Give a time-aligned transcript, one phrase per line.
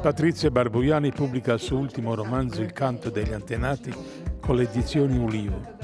[0.00, 3.92] Patrizia Barbuiani pubblica il suo ultimo romanzo Il canto degli antenati
[4.40, 5.77] con le edizioni Ulivo.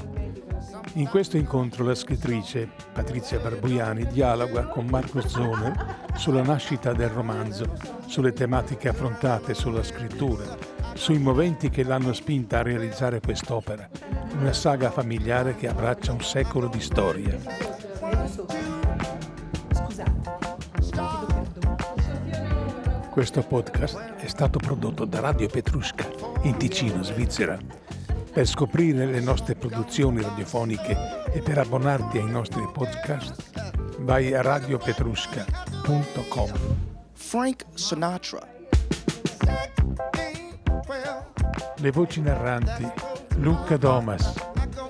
[0.97, 5.73] In questo incontro la scrittrice Patrizia Barbuiani dialoga con Marco Zone
[6.15, 7.65] sulla nascita del romanzo,
[8.05, 10.45] sulle tematiche affrontate, sulla scrittura,
[10.93, 13.89] sui moventi che l'hanno spinta a realizzare quest'opera,
[14.39, 17.37] una saga familiare che abbraccia un secolo di storia.
[23.09, 26.07] Questo podcast è stato prodotto da Radio Petrusca
[26.43, 27.84] in Ticino, Svizzera.
[28.35, 36.51] Per scoprire le nostre produzioni radiofoniche e per abbonarti ai nostri podcast, vai a radiopetrusca.com.
[37.13, 38.45] Frank Sinatra.
[41.77, 42.85] Le voci narranti
[43.37, 44.33] Luca Domas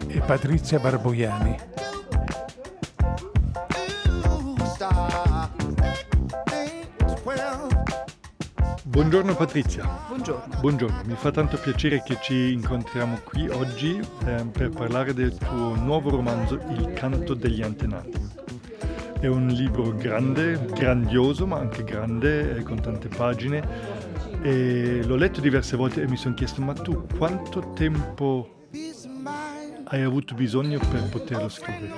[0.08, 1.75] e Patrizia Barboiani
[8.96, 10.06] Buongiorno Patrizia.
[10.08, 10.60] Buongiorno.
[10.62, 15.76] Buongiorno, mi fa tanto piacere che ci incontriamo qui oggi eh, per parlare del tuo
[15.76, 18.18] nuovo romanzo Il canto degli antenati.
[19.20, 23.68] È un libro grande, grandioso, ma anche grande, eh, con tante pagine.
[24.42, 28.68] E l'ho letto diverse volte e mi sono chiesto, ma tu quanto tempo
[29.88, 31.92] hai avuto bisogno per poterlo scrivere?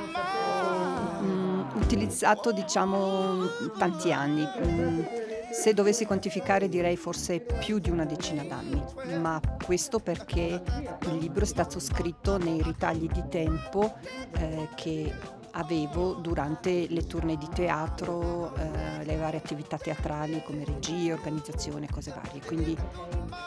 [1.21, 3.45] Mm, utilizzato diciamo
[3.77, 5.27] tanti anni.
[5.51, 8.83] Se dovessi quantificare direi forse più di una decina d'anni,
[9.19, 10.61] ma questo perché
[11.01, 13.95] il libro è stato scritto nei ritagli di tempo
[14.33, 15.11] eh, che
[15.51, 22.13] avevo durante le tournée di teatro, eh, le varie attività teatrali come regie, organizzazione, cose
[22.13, 22.41] varie.
[22.45, 22.77] Quindi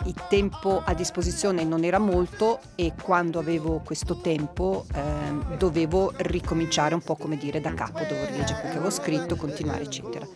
[0.05, 6.95] il tempo a disposizione non era molto e quando avevo questo tempo eh, dovevo ricominciare
[6.95, 10.27] un po' come dire da capo, dovevo rileggere quello che avevo scritto, continuare eccetera.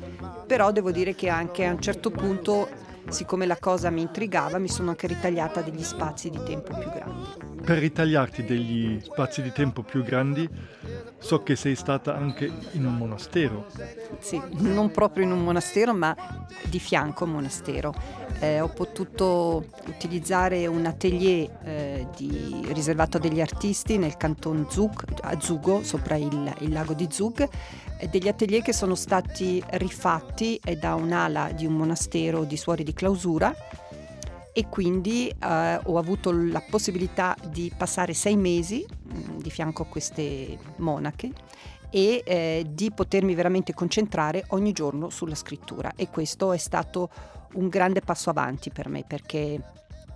[0.47, 2.69] Però devo dire che anche a un certo punto,
[3.09, 7.53] siccome la cosa mi intrigava, mi sono anche ritagliata degli spazi di tempo più grandi
[7.65, 10.47] per ritagliarti degli spazi di tempo più grandi,
[11.25, 13.67] so che sei stata anche in un monastero.
[14.19, 16.15] Sì, non proprio in un monastero, ma
[16.65, 17.95] di fianco a un monastero.
[18.41, 25.03] Eh, ho potuto utilizzare un atelier eh, di, riservato a degli artisti nel canton Zug,
[25.23, 27.49] a Zugo, sopra il, il lago di Zug,
[28.11, 33.55] degli atelier che sono stati rifatti da un'ala di un monastero di suori di clausura
[34.57, 39.83] e quindi eh, ho avuto la possibilità di passare sei mesi mh, mm, di fianco
[39.83, 41.33] a queste monache
[41.91, 47.11] e eh, di potermi veramente concentrare ogni giorno sulla scrittura e questo è stato
[47.55, 49.61] un grande passo avanti per me perché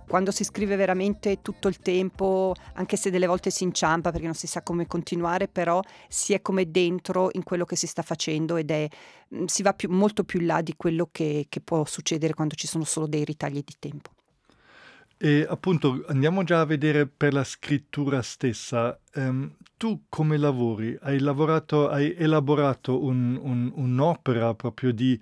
[0.06, 4.34] quando si scrive veramente tutto il tempo, anche se delle volte si inciampa perché non
[4.34, 8.56] si sa come continuare, però si è come dentro in quello che si sta facendo
[8.56, 8.88] ed è,
[9.34, 12.54] mm, si va più, molto più in là di quello che, che può succedere quando
[12.54, 14.12] ci sono solo dei ritagli di tempo.
[15.20, 18.96] E appunto andiamo già a vedere per la scrittura stessa.
[19.16, 20.96] Um, tu come lavori?
[21.00, 25.20] Hai lavorato, hai elaborato un, un, un'opera proprio di,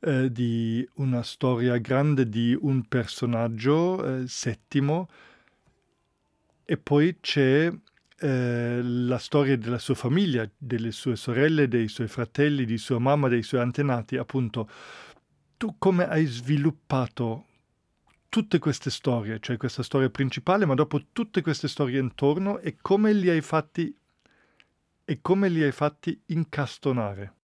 [0.00, 5.08] eh, di, una storia grande di un personaggio eh, settimo
[6.66, 7.72] e poi c'è
[8.18, 13.28] eh, la storia della sua famiglia, delle sue sorelle, dei suoi fratelli, di sua mamma,
[13.28, 14.68] dei suoi antenati, appunto.
[15.56, 17.46] Tu come hai sviluppato
[18.30, 23.12] tutte queste storie, cioè questa storia principale, ma dopo tutte queste storie intorno e come
[23.12, 23.94] li hai fatti
[25.04, 27.34] e come li hai fatti incastonare.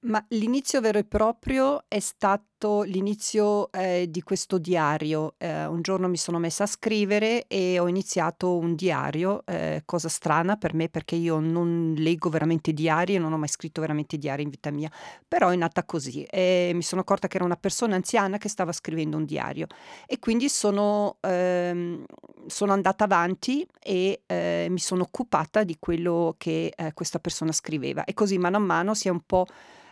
[0.00, 5.34] Ma l'inizio vero e proprio è stato l'inizio eh, di questo diario.
[5.38, 10.08] Eh, un giorno mi sono messa a scrivere e ho iniziato un diario, eh, cosa
[10.08, 14.16] strana per me perché io non leggo veramente diari e non ho mai scritto veramente
[14.16, 14.90] diari in vita mia,
[15.28, 16.22] però è nata così.
[16.24, 19.66] E mi sono accorta che era una persona anziana che stava scrivendo un diario.
[20.06, 22.04] E quindi sono, ehm,
[22.46, 28.04] sono andata avanti e eh, mi sono occupata di quello che eh, questa persona scriveva.
[28.04, 29.46] E così mano a mano si è un po'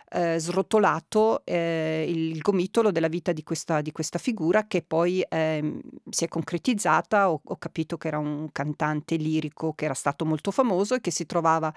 [0.09, 5.79] eh, srotolato eh, il gomitolo della vita di questa, di questa figura che poi eh,
[6.09, 10.51] si è concretizzata, ho, ho, capito che era un cantante lirico che era stato molto
[10.51, 11.73] famoso e che si trovava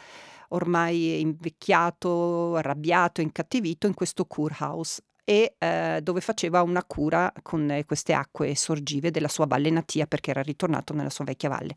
[0.50, 7.84] ormai invecchiato, arrabbiato, incattivito in questo Kurhaus e eh, dove faceva una cura con eh,
[7.84, 11.76] queste acque sorgive della sua valle natia perché era ritornato nella sua vecchia valle.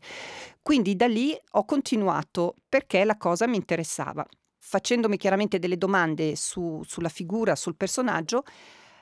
[0.62, 4.26] Quindi da lì ho continuato perché la cosa mi interessava.
[4.64, 8.44] Facendomi chiaramente delle domande su, sulla figura, sul personaggio,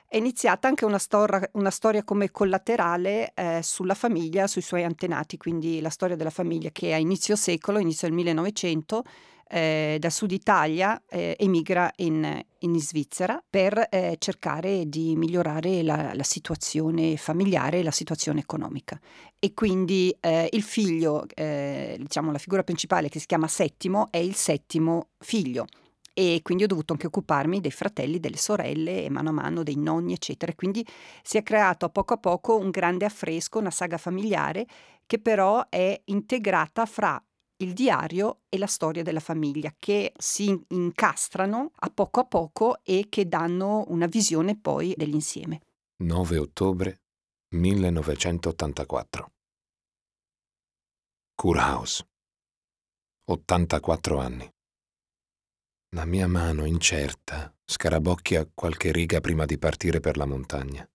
[0.07, 5.37] è iniziata anche una, stor- una storia come collaterale eh, sulla famiglia, sui suoi antenati,
[5.37, 9.03] quindi la storia della famiglia che a inizio secolo, inizio del 1900,
[9.51, 16.13] eh, da Sud Italia eh, emigra in, in, Svizzera per eh, cercare di migliorare la,
[16.13, 18.97] la, situazione familiare e la situazione economica.
[19.39, 24.17] E quindi eh, il figlio, eh, diciamo la figura principale che si chiama Settimo, è
[24.17, 25.65] il settimo figlio
[26.13, 29.77] e quindi ho dovuto anche occuparmi dei fratelli, delle sorelle e mano a mano dei
[29.77, 30.53] nonni, eccetera.
[30.55, 30.85] Quindi
[31.23, 34.65] si è creato a poco a poco un grande affresco, una saga familiare
[35.05, 37.21] che però è integrata fra
[37.61, 43.07] il diario e la storia della famiglia che si incastrano a poco a poco e
[43.09, 45.61] che danno una visione poi dell'insieme.
[45.97, 47.01] 9 ottobre
[47.49, 49.31] 1984
[51.35, 52.05] Kurhaus
[53.25, 54.51] 84 anni
[55.95, 60.87] La mia mano incerta scarabocchia qualche riga prima di partire per la montagna.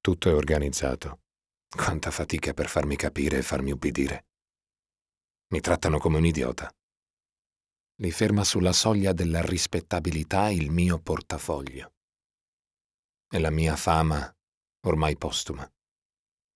[0.00, 1.20] Tutto è organizzato.
[1.68, 4.26] Quanta fatica per farmi capire e farmi ubbidire.
[5.48, 6.72] Mi trattano come un idiota.
[7.98, 11.92] Li ferma sulla soglia della rispettabilità il mio portafoglio.
[13.28, 14.34] E la mia fama,
[14.86, 15.68] ormai postuma.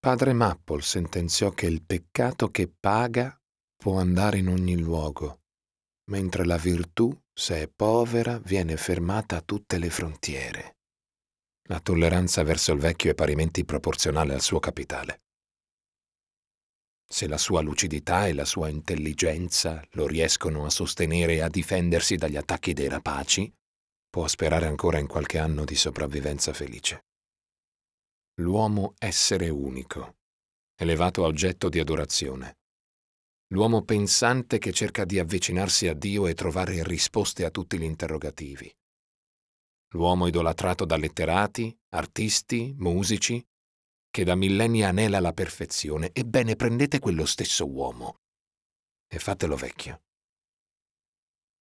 [0.01, 3.41] Padre Mappol sentenziò che il peccato che paga
[3.77, 5.43] può andare in ogni luogo,
[6.11, 10.79] mentre la virtù, se è povera, viene fermata a tutte le frontiere.
[11.69, 15.23] La tolleranza verso il vecchio è parimenti proporzionale al suo capitale.
[17.11, 22.17] Se la sua lucidità e la sua intelligenza lo riescono a sostenere e a difendersi
[22.17, 23.51] dagli attacchi dei rapaci,
[24.11, 27.07] può sperare ancora in qualche anno di sopravvivenza felice.
[28.41, 30.17] L'uomo essere unico,
[30.77, 32.59] elevato a oggetto di adorazione.
[33.53, 38.71] L'uomo pensante che cerca di avvicinarsi a Dio e trovare risposte a tutti gli interrogativi.
[39.93, 43.43] L'uomo idolatrato da letterati, artisti, musici,
[44.11, 48.21] che da millenni anela la perfezione, ebbene prendete quello stesso uomo
[49.07, 50.03] e fatelo vecchio.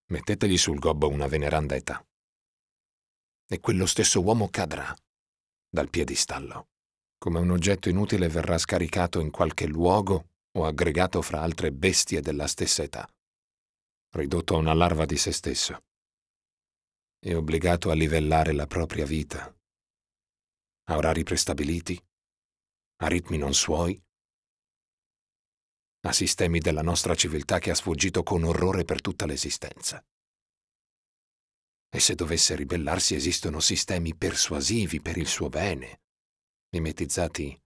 [0.10, 2.06] Mettetegli sul gobbo una veneranda età.
[3.50, 4.96] E quello stesso uomo cadrà
[5.70, 6.70] dal piedistallo.
[7.18, 12.48] Come un oggetto inutile verrà scaricato in qualche luogo o aggregato fra altre bestie della
[12.48, 13.08] stessa età,
[14.16, 15.84] ridotto a una larva di se stesso
[17.20, 19.52] e obbligato a livellare la propria vita
[20.90, 22.02] a orari prestabiliti,
[22.98, 24.02] a ritmi non suoi,
[26.02, 30.04] a sistemi della nostra civiltà che ha sfuggito con orrore per tutta l'esistenza.
[31.90, 36.02] E se dovesse ribellarsi esistono sistemi persuasivi per il suo bene,
[36.70, 37.62] mimetizzati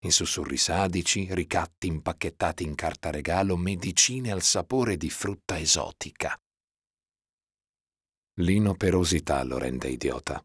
[0.00, 6.38] in sussurri sadici, ricatti impacchettati in carta regalo, medicine al sapore di frutta esotica.
[8.40, 10.44] L'inoperosità lo rende idiota,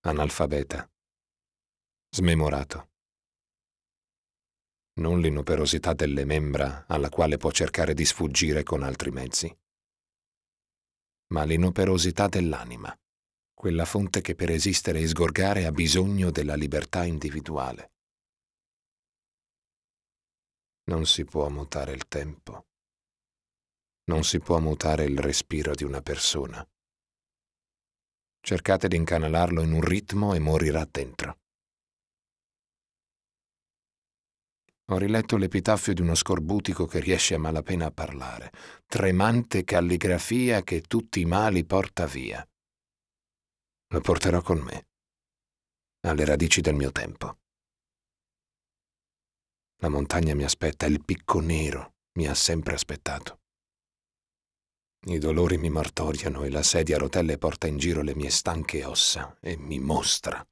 [0.00, 0.88] analfabeta,
[2.10, 2.90] smemorato
[4.98, 9.54] non l'inoperosità delle membra alla quale può cercare di sfuggire con altri mezzi,
[11.28, 12.96] ma l'inoperosità dell'anima,
[13.52, 17.92] quella fonte che per esistere e sgorgare ha bisogno della libertà individuale.
[20.84, 22.66] Non si può mutare il tempo,
[24.04, 26.64] non si può mutare il respiro di una persona.
[28.40, 31.40] Cercate di incanalarlo in un ritmo e morirà dentro.
[34.90, 38.52] Ho riletto l'epitaffio di uno scorbutico che riesce a malapena a parlare.
[38.86, 42.46] Tremante calligrafia che tutti i mali porta via.
[43.88, 44.86] Lo porterò con me,
[46.06, 47.38] alle radici del mio tempo.
[49.80, 53.40] La montagna mi aspetta, il picco nero mi ha sempre aspettato.
[55.08, 58.84] I dolori mi martoriano e la sedia a rotelle porta in giro le mie stanche
[58.84, 60.44] ossa e mi mostra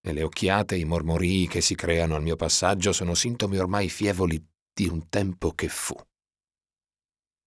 [0.00, 3.88] e le occhiate e i mormorii che si creano al mio passaggio sono sintomi ormai
[3.88, 5.94] fievoli di un tempo che fu.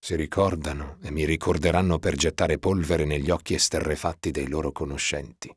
[0.03, 5.55] Si ricordano e mi ricorderanno per gettare polvere negli occhi esterrefatti dei loro conoscenti.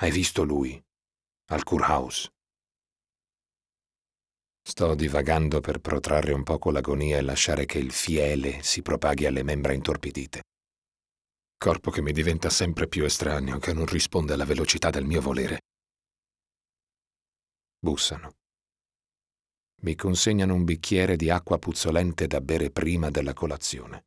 [0.00, 0.80] Hai visto lui,
[1.50, 2.28] al Kurhaus?
[4.60, 9.42] Sto divagando per protrarre un poco l'agonia e lasciare che il fiele si propaghi alle
[9.42, 10.42] membra intorpidite
[11.58, 15.62] corpo che mi diventa sempre più estraneo, che non risponde alla velocità del mio volere.
[17.80, 18.36] Bussano.
[19.82, 24.06] Mi consegnano un bicchiere di acqua puzzolente da bere prima della colazione.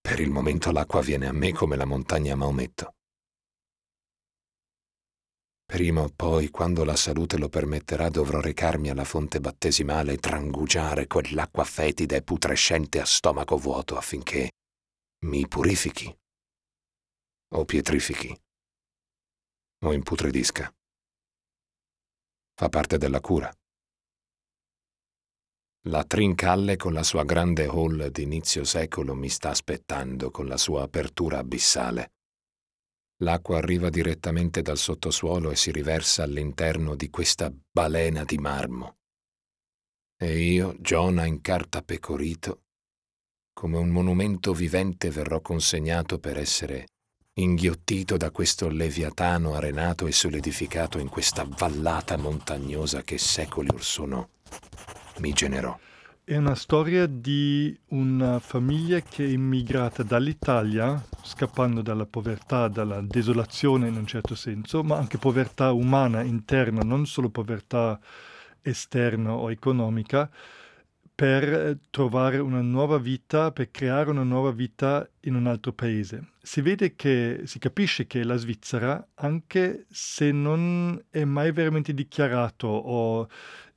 [0.00, 2.94] Per il momento l'acqua viene a me come la montagna Maometto.
[5.64, 11.06] Prima o poi, quando la salute lo permetterà, dovrò recarmi alla fonte battesimale e trangugiare
[11.06, 14.50] quell'acqua fetida e putrescente a stomaco vuoto affinché
[15.24, 16.14] mi purifichi
[17.54, 18.42] o pietrifichi
[19.84, 20.70] o imputridisca.
[22.54, 23.50] Fa parte della cura.
[25.88, 30.82] La Trincalle con la sua grande hall d'inizio secolo mi sta aspettando con la sua
[30.82, 32.12] apertura abissale.
[33.22, 38.98] L'acqua arriva direttamente dal sottosuolo e si riversa all'interno di questa balena di marmo.
[40.16, 42.63] E io, Giona in carta pecorito,
[43.54, 46.86] come un monumento vivente verrò consegnato per essere
[47.36, 54.28] inghiottito da questo leviatano arenato e solidificato in questa vallata montagnosa che secoli or sono
[55.18, 55.78] mi generò.
[56.26, 63.88] È una storia di una famiglia che è immigrata dall'Italia, scappando dalla povertà, dalla desolazione
[63.88, 68.00] in un certo senso, ma anche povertà umana interna, non solo povertà
[68.62, 70.30] esterna o economica,
[71.14, 76.32] per eh, trovare una nuova vita, per creare una nuova vita in un altro paese.
[76.42, 82.66] Si vede che, si capisce che la Svizzera, anche se non è mai veramente dichiarato
[82.66, 83.28] o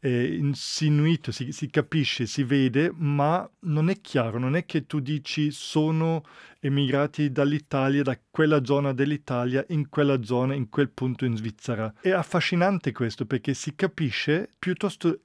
[0.09, 5.51] insinuito, si, si, capisce, si vede, ma non è chiaro, non è che tu dici
[5.51, 6.23] sono
[6.59, 11.93] emigrati dall'Italia, da quella zona dell'Italia, in quella zona, in quel punto in Svizzera.
[11.99, 15.21] È affascinante questo perché si capisce piuttosto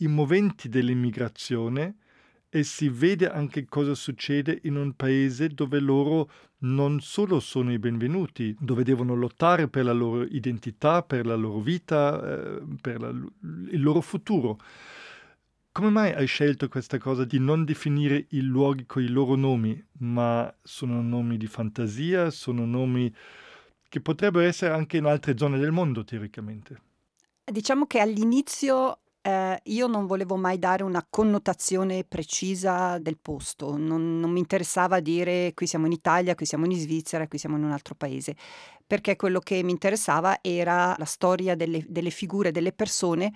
[0.00, 1.96] i moventi dell'immigrazione
[2.48, 6.30] e si vede anche cosa succede in un paese dove loro
[6.62, 11.60] non solo sono i benvenuti, dove devono lottare per la loro identità, per la loro
[11.60, 14.58] vita, eh, per la, il loro futuro.
[15.72, 19.80] Come mai hai scelto questa cosa di non definire i luoghi con i loro nomi,
[19.98, 23.14] ma sono nomi di fantasia, sono nomi
[23.88, 26.80] che potrebbero essere anche in altre zone del mondo teoricamente?
[27.44, 34.18] Diciamo che all'inizio eh, io non volevo mai dare una connotazione precisa del posto, non,
[34.18, 37.64] non mi interessava dire qui siamo in Italia, qui siamo in Svizzera, qui siamo in
[37.64, 38.34] un altro paese,
[38.86, 43.32] perché quello che mi interessava era la storia delle, delle figure, delle persone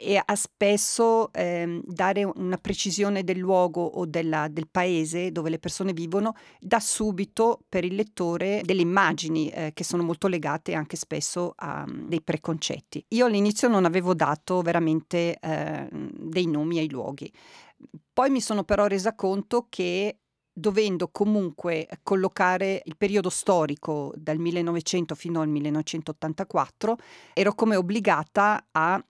[0.00, 5.58] e a spesso eh, dare una precisione del luogo o della, del paese dove le
[5.58, 10.96] persone vivono dà subito per il lettore delle immagini eh, che sono molto legate anche
[10.96, 13.04] spesso a um, dei preconcetti.
[13.08, 17.30] Io all'inizio non avevo dato veramente eh, dei nomi ai luoghi.
[18.12, 20.18] Poi mi sono però resa conto che
[20.52, 26.96] dovendo comunque collocare il periodo storico dal 1900 fino al 1984,
[27.32, 29.02] ero come obbligata a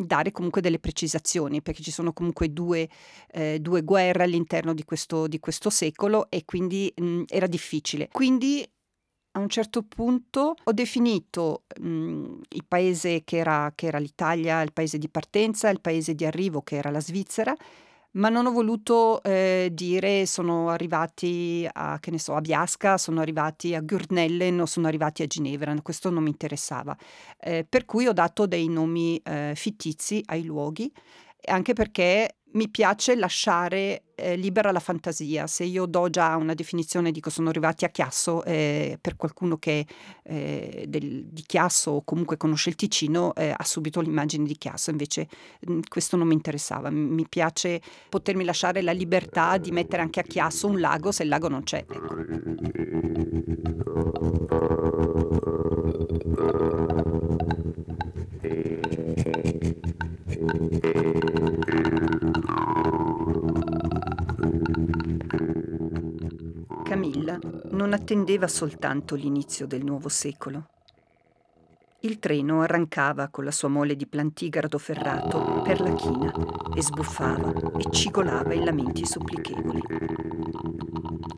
[0.00, 2.88] dare comunque delle precisazioni, perché ci sono comunque due,
[3.32, 8.08] eh, due guerre all'interno di questo, di questo secolo e quindi mh, era difficile.
[8.12, 8.64] Quindi
[9.32, 14.72] a un certo punto ho definito mh, il paese che era, che era l'Italia, il
[14.72, 17.54] paese di partenza, il paese di arrivo che era la Svizzera
[18.12, 23.20] ma non ho voluto eh, dire sono arrivati a, che ne so, a Biasca, sono
[23.20, 26.96] arrivati a Gurnellen o sono arrivati a Ginevra, questo non mi interessava.
[27.38, 30.90] Eh, per cui ho dato dei nomi eh, fittizi ai luoghi,
[31.46, 35.46] anche perché mi piace lasciare eh, libera la fantasia.
[35.46, 39.86] Se io do già una definizione, dico sono arrivati a Chiasso, eh, per qualcuno che
[40.22, 44.90] eh, del, di Chiasso o comunque conosce il Ticino eh, ha subito l'immagine di Chiasso,
[44.90, 45.28] invece
[45.60, 46.90] mh, mm, questo non mi interessava.
[46.90, 51.28] Mi piace potermi lasciare la libertà di mettere anche a Chiasso un lago se il
[51.28, 51.84] lago non c'è.
[51.88, 53.77] Ecco.
[67.88, 70.68] Non attendeva soltanto l'inizio del nuovo secolo.
[72.00, 76.30] Il treno arrancava con la sua mole di plantigardo ferrato per la china
[76.76, 79.80] e sbuffava e cigolava in lamenti supplichevoli.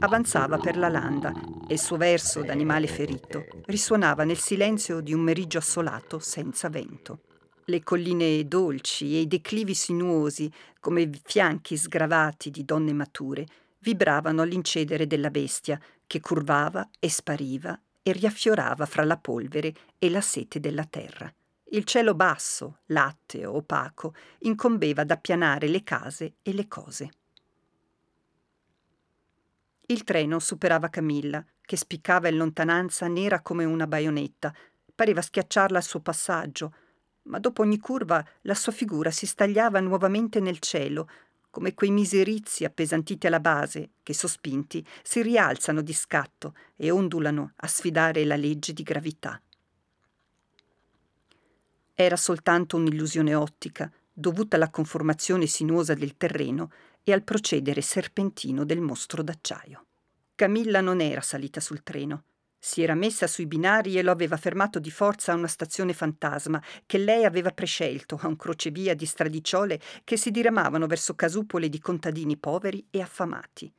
[0.01, 1.33] Avanzava per la landa
[1.69, 7.21] e il suo verso d'animale ferito risuonava nel silenzio di un meriggio assolato senza vento.
[7.67, 13.47] Le colline dolci e i declivi sinuosi, come fianchi sgravati di donne mature,
[13.81, 20.21] vibravano all'incedere della bestia che curvava e spariva e riaffiorava fra la polvere e la
[20.21, 21.33] sete della terra.
[21.73, 27.11] Il cielo basso, latteo, opaco, incombeva ad appianare le case e le cose.
[29.87, 34.53] Il treno superava Camilla, che spiccava in lontananza nera come una baionetta,
[34.95, 36.75] pareva schiacciarla al suo passaggio,
[37.23, 41.09] ma dopo ogni curva la sua figura si stagliava nuovamente nel cielo,
[41.51, 47.67] come quei miserizi appesantiti alla base che, sospinti, si rialzano di scatto e ondulano a
[47.67, 49.41] sfidare la legge di gravità.
[51.95, 56.71] Era soltanto un'illusione ottica, dovuta alla conformazione sinuosa del terreno
[57.03, 59.85] e al procedere serpentino del mostro d'acciaio.
[60.35, 62.25] Camilla non era salita sul treno.
[62.63, 66.63] Si era messa sui binari e lo aveva fermato di forza a una stazione fantasma
[66.85, 71.81] che lei aveva prescelto, a un crocevia di stradicciole che si diramavano verso casupole di
[71.81, 73.73] contadini poveri e affamati.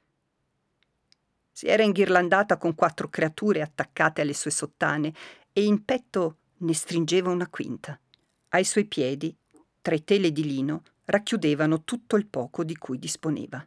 [1.52, 5.14] Si era inghirlandata con quattro creature attaccate alle sue sottane
[5.54, 8.00] e in petto ne stringeva una quinta.
[8.50, 9.36] Ai suoi piedi,
[9.80, 13.64] tre tele di lino racchiudevano tutto il poco di cui disponeva.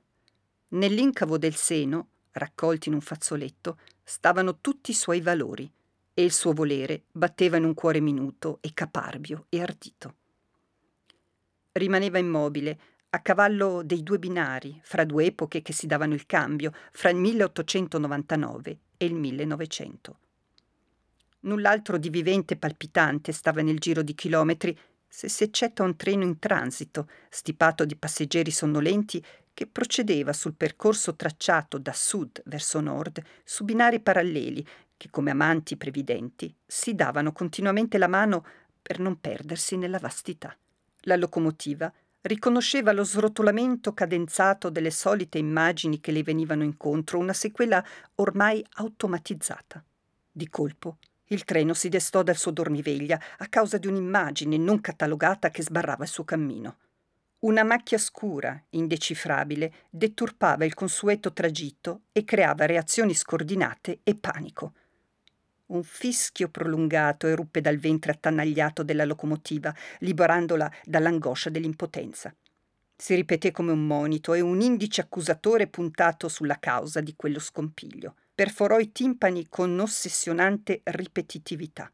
[0.70, 5.70] Nell'incavo del seno, raccolti in un fazzoletto, stavano tutti i suoi valori
[6.12, 10.14] e il suo volere batteva in un cuore minuto e caparbio e ardito.
[11.72, 12.78] Rimaneva immobile,
[13.10, 17.16] a cavallo dei due binari, fra due epoche che si davano il cambio, fra il
[17.16, 20.18] 1899 e il 1900.
[21.40, 24.76] Null'altro di vivente e palpitante stava nel giro di chilometri,
[25.06, 31.14] se si eccetta un treno in transito, stipato di passeggeri sonnolenti che procedeva sul percorso
[31.14, 37.96] tracciato da sud verso nord su binari paralleli che, come amanti previdenti, si davano continuamente
[37.96, 38.44] la mano
[38.82, 40.54] per non perdersi nella vastità.
[41.02, 41.90] La locomotiva
[42.22, 47.84] riconosceva lo srotolamento cadenzato delle solite immagini che le venivano incontro, una sequela
[48.16, 49.82] ormai automatizzata.
[50.30, 55.50] Di colpo il treno si destò dal suo dormiveglia a causa di un'immagine non catalogata
[55.50, 56.76] che sbarrava il suo cammino.
[57.44, 64.72] Una macchia scura, indecifrabile, deturpava il consueto tragitto e creava reazioni scordinate e panico.
[65.66, 72.34] Un fischio prolungato eruppe dal ventre attanagliato della locomotiva, liberandola dall'angoscia dell'impotenza.
[72.96, 78.14] Si ripeté come un monito e un indice accusatore puntato sulla causa di quello scompiglio.
[78.34, 81.92] Perforò i timpani con ossessionante ripetitività.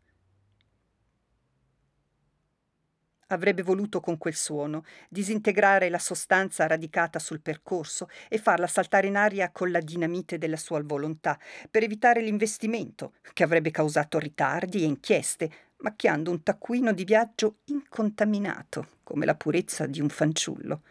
[3.33, 9.15] Avrebbe voluto con quel suono disintegrare la sostanza radicata sul percorso e farla saltare in
[9.17, 11.39] aria con la dinamite della sua volontà,
[11.71, 18.89] per evitare l'investimento, che avrebbe causato ritardi e inchieste, macchiando un taccuino di viaggio incontaminato,
[19.05, 20.83] come la purezza di un fanciullo.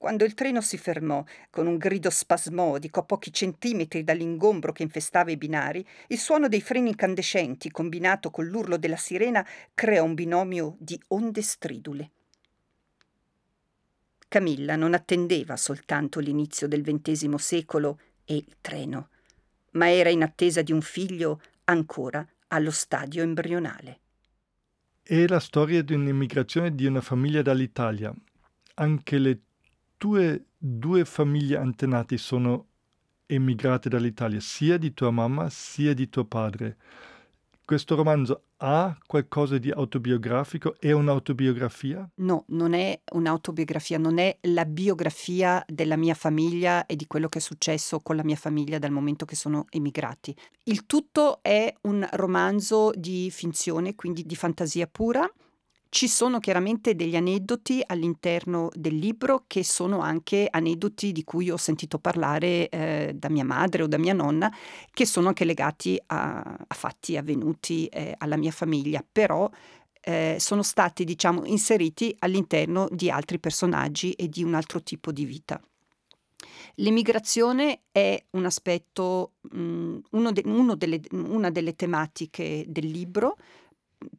[0.00, 5.30] Quando il treno si fermò, con un grido spasmodico a pochi centimetri dall'ingombro che infestava
[5.30, 10.76] i binari, il suono dei freni incandescenti, combinato con l'urlo della sirena, creò un binomio
[10.78, 12.12] di onde stridule.
[14.26, 19.10] Camilla non attendeva soltanto l'inizio del XX secolo e il treno,
[19.72, 24.00] ma era in attesa di un figlio ancora allo stadio embrionale.
[25.02, 28.14] È la storia di un'immigrazione di una famiglia dall'Italia.
[28.76, 29.40] Anche le
[30.00, 32.68] tue due famiglie antenati sono
[33.26, 36.78] emigrate dall'Italia, sia di tua mamma sia di tuo padre.
[37.62, 40.74] Questo romanzo ha qualcosa di autobiografico?
[40.78, 42.08] È un'autobiografia?
[42.14, 47.38] No, non è un'autobiografia, non è la biografia della mia famiglia e di quello che
[47.38, 50.34] è successo con la mia famiglia dal momento che sono emigrati.
[50.64, 55.30] Il tutto è un romanzo di finzione, quindi di fantasia pura,
[55.90, 61.56] ci sono chiaramente degli aneddoti all'interno del libro che sono anche aneddoti di cui ho
[61.56, 64.54] sentito parlare eh, da mia madre o da mia nonna,
[64.92, 69.50] che sono anche legati a, a fatti avvenuti eh, alla mia famiglia, però
[70.00, 75.24] eh, sono stati diciamo inseriti all'interno di altri personaggi e di un altro tipo di
[75.24, 75.60] vita.
[76.76, 83.36] L'emigrazione è un aspetto, mh, mm, uno de, uno delle, una delle tematiche del libro,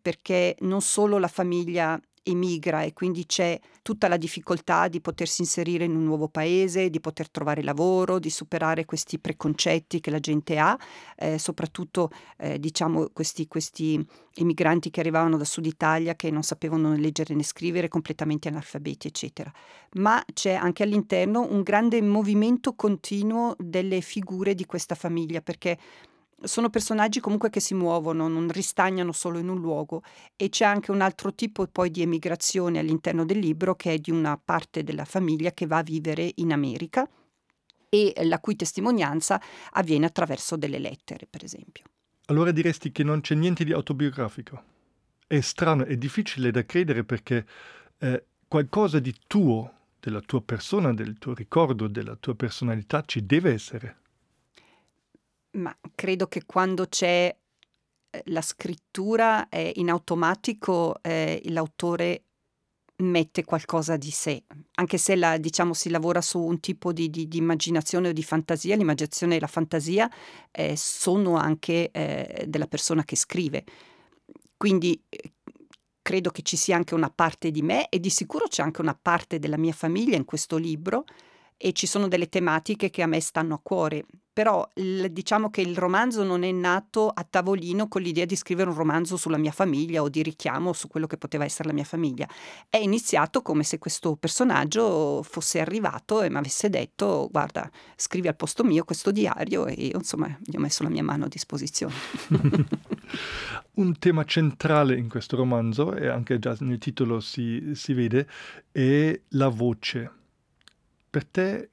[0.02, 5.86] perché non solo la famiglia emigra e quindi c'è tutta la difficoltà di potersi inserire
[5.86, 10.58] in un nuovo paese, di poter trovare lavoro, di superare questi preconcetti che la gente
[10.60, 10.78] ha,
[11.18, 16.90] eh, soprattutto eh, diciamo questi, questi emigranti che arrivavano da Sud Italia che non sapevano
[16.90, 19.52] né leggere né scrivere, completamente analfabeti, eccetera.
[19.94, 25.78] Ma c'è anche all'interno un grande movimento continuo delle figure di questa famiglia perché
[26.44, 30.04] sono personaggi comunque che si muovono, non ristagnano solo in un luogo
[30.36, 34.12] e c'è anche un altro tipo poi di emigrazione all'interno del libro che è di
[34.12, 37.08] una parte della famiglia che va a vivere in America
[37.90, 41.84] e la cui testimonianza avviene attraverso delle lettere, per esempio.
[42.28, 44.64] Allora diresti che non c'è niente di autobiografico.
[45.28, 47.46] È strano, è difficile da credere perché
[47.98, 53.52] eh, qualcosa di tuo, della tua persona, del tuo ricordo, della tua personalità ci deve
[53.52, 54.01] essere.
[55.54, 57.36] Ma credo che quando c'è
[58.10, 62.26] eh, la scrittura eh, in automatico eh, l'autore
[63.02, 64.44] mette qualcosa di sé,
[64.76, 68.24] anche se la, diciamo, si lavora su un tipo di, di, di, immaginazione o di
[68.24, 70.10] fantasia, l'immaginazione e la fantasia
[70.52, 73.64] eh, sono anche eh, della persona che scrive.
[74.56, 75.02] Quindi
[76.02, 78.98] credo che ci sia anche una parte di me e di sicuro c'è anche una
[79.00, 81.06] parte della mia famiglia in questo libro
[81.64, 84.04] e ci sono delle tematiche che a me stanno a cuore.
[84.34, 88.70] Però il, diciamo che il romanzo non è nato a tavolino con l'idea di scrivere
[88.70, 91.84] un romanzo sulla mia famiglia o di richiamo su quello che poteva essere la mia
[91.84, 92.28] famiglia.
[92.70, 98.38] È iniziato come se questo personaggio fosse arrivato e mi avesse detto guarda scrivi al
[98.38, 101.94] posto mio questo diario e io insomma gli ho messo la mia mano a disposizione.
[103.76, 108.28] un tema centrale in questo romanzo, e anche già nel titolo si, si vede,
[108.72, 110.20] è la voce
[111.12, 111.70] per te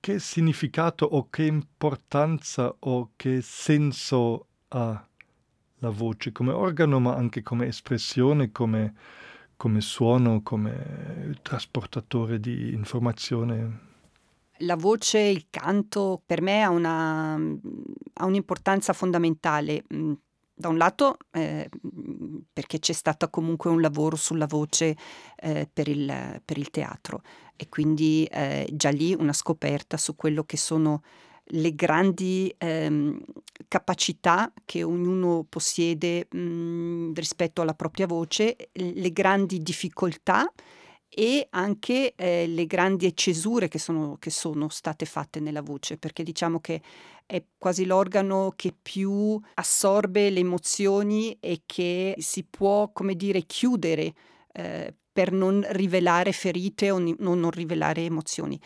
[0.00, 5.06] che significato o che importanza o che senso ha
[5.78, 8.94] la voce come organo, ma anche come espressione, come,
[9.56, 13.90] come suono, come trasportatore di informazione?
[14.58, 19.84] La voce, il canto, per me ha, una, ha un'importanza fondamentale.
[19.94, 20.12] Mm,
[20.54, 21.68] da un lato eh,
[22.52, 24.96] perché c'è stato comunque un lavoro sulla voce
[25.36, 27.22] eh, per, il, per, il, teatro
[27.62, 31.02] e quindi eh, già lì una scoperta su quello che sono
[31.44, 33.22] le grandi ehm,
[33.68, 40.52] capacità che ognuno possiede mh, mhmm, rispetto alla propria voce, le grandi difficoltà
[41.08, 46.24] e anche eh, le grandi cesure che sono, che sono state fatte nella voce, perché
[46.24, 46.82] diciamo che
[47.26, 54.14] è quasi l'organo che più assorbe le emozioni e che si può, come dire, chiudere
[54.52, 58.58] eh, per non rivelare ferite o non, non rivelare emozioni.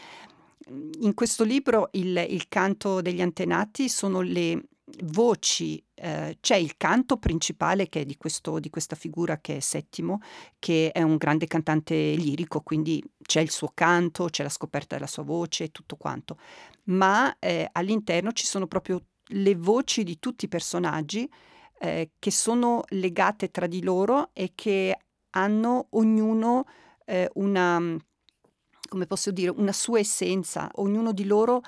[1.01, 4.65] In questo libro il, il canto degli antenati sono le
[5.03, 9.61] voci, eh, c'è il canto principale che è di, questo, di, questa figura che è
[9.61, 10.21] Settimo,
[10.59, 15.09] che è un grande cantante lirico, quindi c'è il suo canto, c'è la scoperta della
[15.09, 16.39] sua voce e tutto quanto,
[16.85, 21.29] ma eh, all'interno ci sono proprio le voci di tutti i personaggi
[21.81, 24.97] eh, che sono legate tra di loro e che
[25.37, 26.65] hanno ognuno
[27.05, 27.99] eh, una
[28.89, 31.61] come posso dire, una sua essenza, ognuno di loro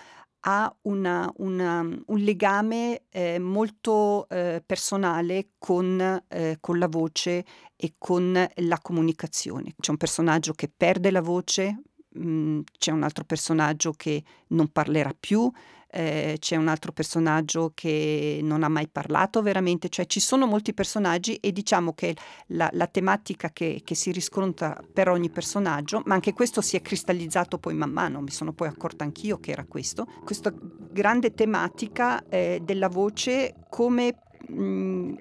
[0.42, 7.94] ha una, una, un legame eh, molto eh, personale con, eh, con, la voce e
[7.98, 9.74] con la comunicazione.
[9.78, 14.68] C'è un personaggio che perde la voce, mh, mm, c'è un altro personaggio che non
[14.68, 15.50] parlerà più,
[15.90, 20.74] eh, c'è un altro personaggio che non ha mai parlato veramente, cioè ci sono molti
[20.74, 22.14] personaggi e diciamo che
[22.48, 26.83] la, la tematica che, che, si riscontra per ogni personaggio, ma anche questo si è
[26.83, 32.22] cristallizzato poi man mano, mi sono poi accorta anch'io che era questo, questa grande tematica
[32.29, 34.14] eh, della voce come...
[34.48, 35.14] Mh, mm,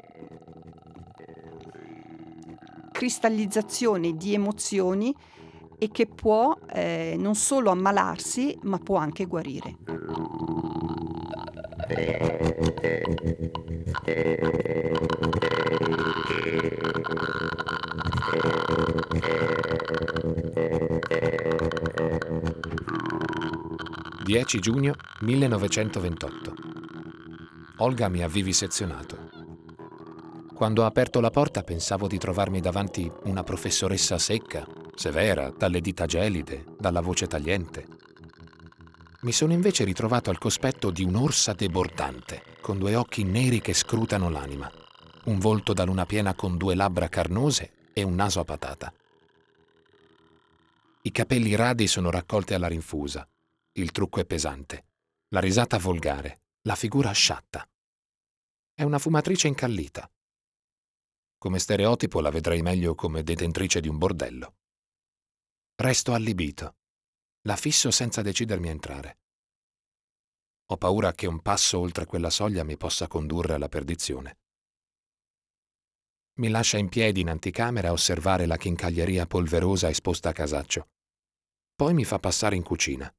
[2.98, 5.14] cristallizzazione di emozioni
[5.78, 9.76] e che può eh, non solo ammalarsi ma può anche guarire.
[24.28, 26.54] 10 giugno 1928.
[27.78, 29.30] Olga mi ha vivisezionato.
[30.54, 36.06] Quando ho aperto la porta pensavo di trovarmi davanti una professoressa secca, severa, dalle dita
[36.06, 38.08] gelide, dalla voce tagliente
[39.22, 44.30] mi sono invece ritrovato al cospetto di un'orsa debordante, con due occhi neri che scrutano
[44.30, 44.72] l'anima,
[45.26, 48.94] un volto da luna piena con due labbra carnose e un naso a patata.
[51.02, 53.28] I capelli radi sono raccolti alla rinfusa,
[53.74, 54.86] il trucco è pesante,
[55.30, 57.68] la risata volgare, la figura sciatta.
[58.74, 60.10] È una fumatrice incallita.
[61.40, 64.54] Come stereotipo la vedrei meglio come detentrice di un bordello.
[65.80, 66.78] Resto allibito
[67.42, 69.20] la fisso senza decidermi a entrare.
[70.72, 74.40] Ho paura che un passo oltre quella soglia mi possa condurre alla perdizione.
[76.40, 80.90] Mi lascia in piedi in anticamera a osservare la chincaglieria polverosa esposta a casaccio.
[81.76, 83.16] Poi mi fa passare in cucina.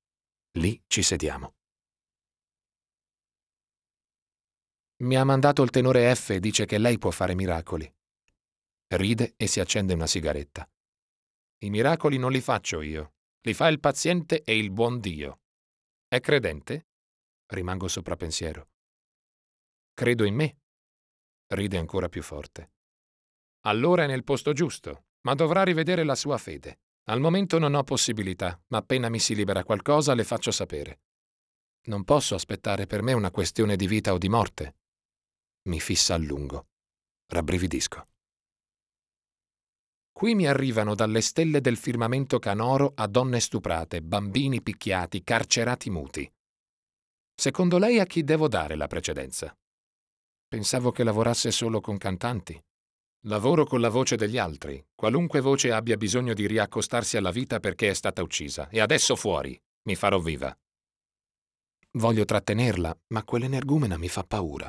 [0.59, 1.55] Lì ci sediamo.
[5.05, 7.89] Mi ha mandato il tenore F e dice che lei può fare miracoli.
[8.89, 10.69] Ride e si accende una sigaretta.
[11.61, 15.41] I miracoli non li faccio io, li fa il paziente e il buon Dio.
[16.07, 16.87] È credente?
[17.47, 18.69] Rimango sopra pensiero.
[19.93, 20.59] Credo in me.
[21.49, 22.73] Ride ancora più forte.
[23.63, 26.81] Allora è nel posto giusto, ma dovrà rivedere la sua fede.
[27.09, 31.01] Al momento non ho possibilità, ma appena mi si libera qualcosa le faccio sapere.
[31.87, 34.77] Non posso aspettare per me una questione di vita o di morte.
[35.69, 36.69] Mi fissa a lungo.
[37.27, 38.07] Rabbrividisco.
[40.19, 46.29] Qui mi arrivano dalle stelle del firmamento canoro a donne stuprate, bambini picchiati, carcerati muti.
[47.33, 49.57] Secondo lei a chi devo dare la precedenza?
[50.49, 52.61] Pensavo che lavorasse solo con cantanti.
[53.27, 57.91] Lavoro con la voce degli altri, qualunque voce abbia bisogno di riaccostarsi alla vita perché
[57.91, 60.53] è stata uccisa, e adesso fuori, mi farò viva.
[61.93, 64.69] Voglio trattenerla, ma quell'energumena mi fa paura.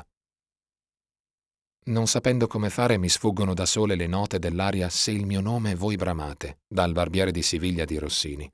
[1.82, 5.74] Non sapendo come fare, mi sfuggono da sole le note dell'aria Se il mio nome
[5.74, 8.52] voi bramate, dal barbiere di Siviglia di Rossini.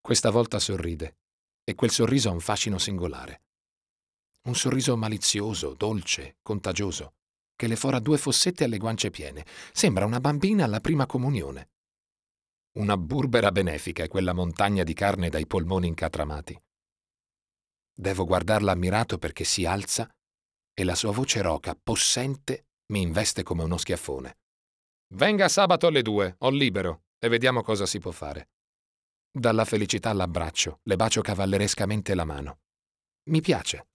[0.00, 1.16] Questa volta sorride,
[1.64, 3.42] e quel sorriso ha un fascino singolare.
[4.42, 7.14] Un sorriso malizioso, dolce, contagioso,
[7.56, 9.44] che le fora due fossette alle guance piene.
[9.72, 11.70] Sembra una bambina alla prima comunione.
[12.76, 16.60] Una burbera benefica è quella montagna di carne dai polmoni incatramati.
[17.92, 20.08] Devo guardarla ammirato perché si alza
[20.78, 24.36] e la sua voce roca, possente, mi investe come uno schiaffone.
[25.14, 28.50] Venga sabato alle due, ho libero, e vediamo cosa si può fare.
[29.30, 32.58] Dalla felicità l'abbraccio, le bacio cavallerescamente la mano.
[33.30, 33.86] Mi piace.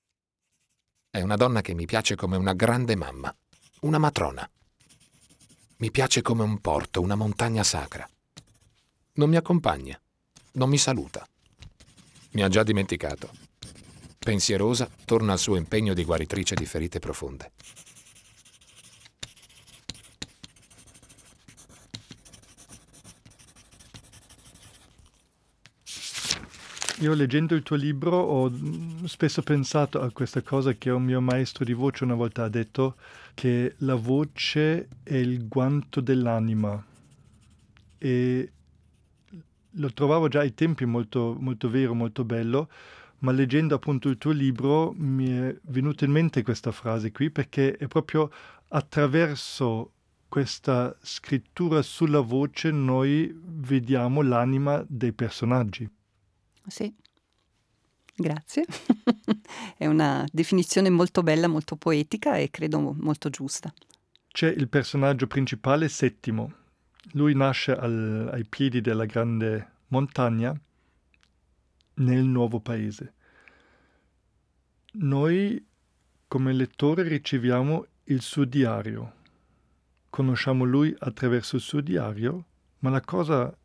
[1.11, 3.31] È una donna che mi piace come una grande mamma,
[3.81, 4.49] una matrona.
[5.77, 8.09] Mi piace come un porto, una montagna sacra.
[9.13, 10.01] Non mi accompagna,
[10.53, 11.27] non mi saluta.
[12.31, 13.29] Mi ha già dimenticato.
[14.23, 17.51] Pensierosa, torna al suo impegno di guaritrice di ferite profonde.
[26.99, 28.53] Io leggendo il tuo libro ho
[29.05, 32.97] spesso pensato a questa cosa che un mio maestro di voce una volta ha detto,
[33.33, 36.85] che la voce è il guanto dell'anima.
[37.97, 38.51] E
[39.71, 42.69] lo trovavo già ai tempi molto, molto vero, molto bello,
[43.21, 47.75] ma leggendo appunto il tuo libro mi è venuta in mente questa frase qui perché
[47.75, 48.31] è proprio
[48.69, 49.93] attraverso
[50.27, 55.89] questa scrittura sulla voce noi vediamo l'anima dei personaggi.
[56.65, 56.93] Sì,
[58.15, 58.65] grazie.
[59.77, 63.73] è una definizione molto bella, molto poetica e credo molto giusta.
[64.31, 66.53] C'è il personaggio principale, Settimo.
[67.11, 70.57] Lui nasce al, ai piedi della grande montagna
[72.01, 73.13] nel nuovo paese.
[74.93, 75.65] Noi
[76.27, 79.13] come lettore riceviamo il suo diario,
[80.09, 82.45] conosciamo lui attraverso il suo diario,
[82.79, 83.55] ma la cosa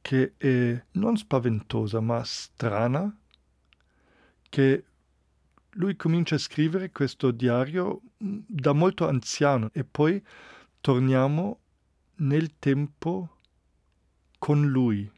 [0.00, 3.14] che è non spaventosa ma strana,
[4.48, 4.84] che
[5.74, 10.24] lui comincia a scrivere questo diario da molto anziano e poi
[10.80, 11.58] torniamo
[12.16, 13.36] nel tempo
[14.38, 15.10] con lui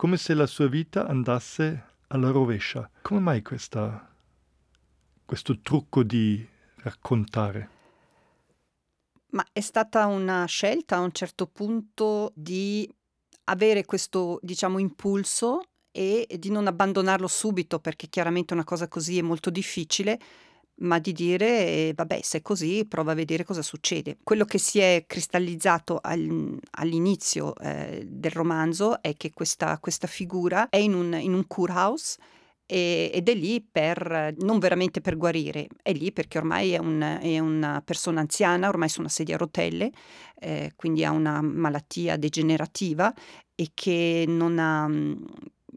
[0.00, 2.90] come se la sua vita andasse alla rovescia.
[3.02, 4.10] Come mai questa,
[5.26, 6.42] questo trucco di
[6.76, 7.68] raccontare?
[9.32, 12.90] Ma è stata una scelta a un certo punto di
[13.44, 19.22] avere questo, diciamo, impulso e di non abbandonarlo subito perché chiaramente una cosa così è
[19.22, 20.18] molto difficile,
[20.80, 24.18] ma di dire eh, vabbè se è così prova a vedere cosa succede.
[24.22, 30.68] Quello che si è cristallizzato al, all'inizio eh, del romanzo è che questa, questa figura
[30.68, 32.18] è in un, in un curhouse
[32.72, 37.40] ed è lì per, non veramente per guarire, è lì perché ormai è, un, è
[37.40, 39.90] una persona anziana, ormai su una sedia a rotelle,
[40.38, 43.12] eh, quindi ha una malattia degenerativa
[43.56, 44.88] e che non ha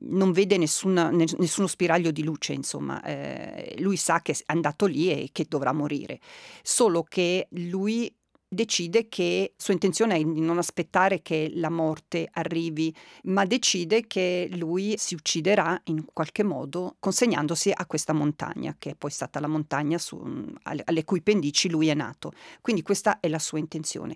[0.01, 5.11] non vede nessuna, nessuno spiraglio di luce, insomma, eh, lui sa che è andato lì
[5.11, 6.19] e che dovrà morire,
[6.61, 8.13] solo che lui
[8.53, 14.47] decide che sua intenzione è di non aspettare che la morte arrivi, ma decide che
[14.53, 19.47] lui si ucciderà in qualche modo consegnandosi a questa montagna, che è poi stata la
[19.47, 20.21] montagna su,
[20.63, 22.31] alle, alle cui pendici lui è nato.
[22.61, 24.15] Quindi questa è la sua intenzione.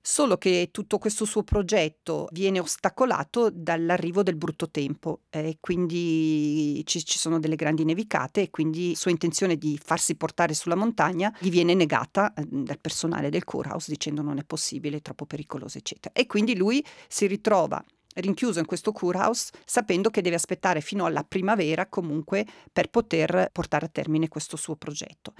[0.00, 6.82] Solo che tutto questo suo progetto viene ostacolato dall'arrivo del brutto tempo e eh, quindi
[6.86, 11.36] ci, ci, sono delle grandi nevicate e quindi sua intenzione di farsi portare sulla montagna
[11.40, 15.78] gli viene negata eh, dal personale del Kurhaus dicendo non è possibile, è troppo pericoloso
[15.78, 16.14] eccetera.
[16.14, 17.84] E quindi lui si ritrova
[18.20, 23.86] rinchiuso in questo Kurhaus sapendo che deve aspettare fino alla primavera comunque per poter portare
[23.86, 25.34] a termine questo suo progetto.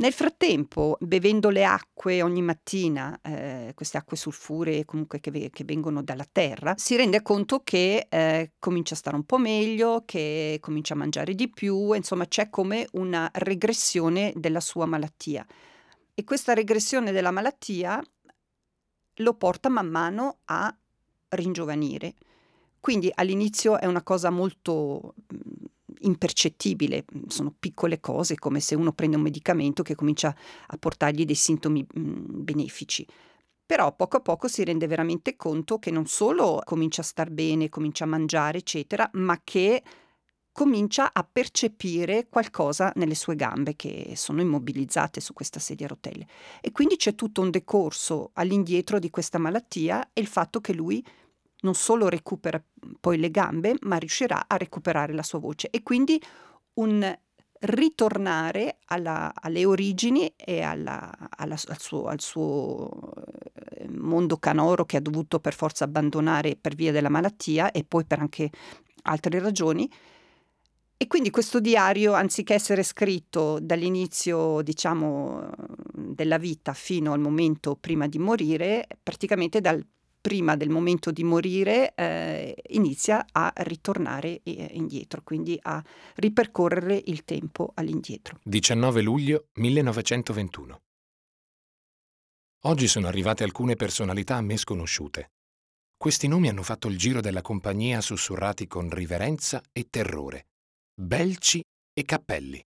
[0.00, 6.04] Nel frattempo, bevendo le acque ogni mattina, eh, queste acque sulfuree comunque che, che, vengono
[6.04, 10.94] dalla terra, si rende conto che eh, comincia a stare un po' meglio, che comincia
[10.94, 15.44] a mangiare di più, insomma c'è come una regressione della sua malattia.
[16.14, 18.00] E questa regressione della malattia
[19.14, 20.72] lo porta man mano a
[21.30, 22.14] ringiovanire.
[22.78, 25.14] Quindi all'inizio è una cosa molto
[26.00, 30.34] impercettibile, sono piccole cose come se uno prende un medicamento che comincia
[30.66, 33.06] a portargli dei sintomi benefici.
[33.68, 37.68] però poco a poco si rende veramente conto che non solo comincia a star bene,
[37.68, 39.82] comincia a mangiare, eccetera, ma che
[40.52, 46.26] comincia a percepire qualcosa nelle sue gambe che sono immobilizzate su questa sedia a rotelle.
[46.62, 51.04] E quindi c'è tutto un decorso all'indietro di questa malattia e il fatto che lui
[51.60, 52.62] non solo recupera
[53.00, 55.70] poi le gambe, ma riuscirà a recuperare la sua voce.
[55.70, 56.20] E quindi
[56.74, 57.18] un
[57.60, 63.12] ritornare alla, alle origini e alla, alla, al, suo, al, suo,
[63.54, 68.04] eh, mondo canoro che ha dovuto per forza abbandonare per via della malattia e poi
[68.04, 68.50] per anche
[69.02, 69.90] altre ragioni.
[71.00, 75.48] E quindi questo diario, anziché essere scritto dall'inizio, diciamo,
[75.92, 79.84] della vita fino al momento prima di morire, praticamente dal
[80.28, 85.82] prima del momento di morire eh, inizia a ritornare eh, indietro, quindi a
[86.16, 88.38] ripercorrere il tempo all'indietro.
[88.42, 90.82] 19 luglio 1921.
[92.64, 95.30] Oggi sono arrivate alcune personalità a me sconosciute.
[95.96, 100.48] Questi nomi hanno fatto il giro della compagnia sussurrati con riverenza e terrore.
[100.94, 101.64] Belci
[101.94, 102.62] e Cappelli.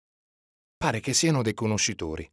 [0.77, 2.31] Pare che siano dei conoscitori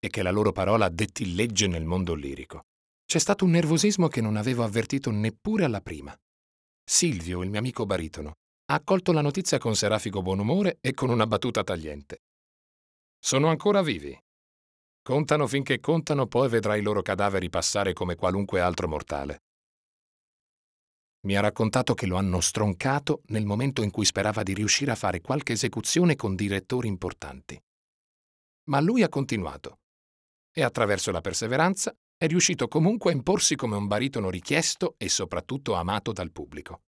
[0.00, 2.64] e che la loro parola detti legge nel mondo lirico.
[3.06, 6.16] C'è stato un nervosismo che non avevo avvertito neppure alla prima.
[6.82, 8.34] Silvio, il mio amico baritono,
[8.66, 12.22] ha accolto la notizia con serafico buon umore e con una battuta tagliente.
[13.18, 14.18] Sono ancora vivi.
[15.02, 19.42] Contano finché contano, poi vedrai i loro cadaveri passare come qualunque altro mortale.
[21.24, 24.94] Mi ha raccontato che lo hanno stroncato nel momento in cui sperava di riuscire a
[24.94, 27.58] fare qualche esecuzione con direttori importanti.
[28.64, 29.80] Ma lui ha continuato
[30.52, 35.74] e attraverso la perseveranza è riuscito comunque a imporsi come un baritono richiesto e soprattutto
[35.74, 36.84] amato dal pubblico.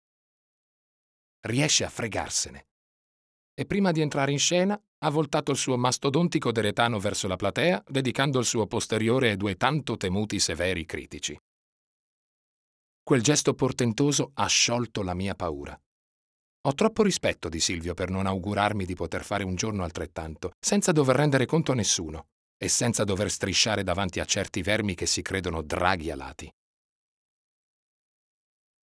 [1.41, 2.67] Riesce a fregarsene.
[3.53, 7.83] E prima di entrare in scena ha voltato il suo mastodontico deretano verso la platea,
[7.85, 11.37] dedicando il suo posteriore ai due tanto temuti severi critici.
[13.03, 15.77] Quel gesto portentoso ha sciolto la mia paura.
[16.61, 20.93] Ho troppo rispetto di Silvio per non augurarmi di poter fare un giorno altrettanto, senza
[20.93, 25.21] dover rendere conto a nessuno e senza dover strisciare davanti a certi vermi che si
[25.21, 26.51] credono draghi alati.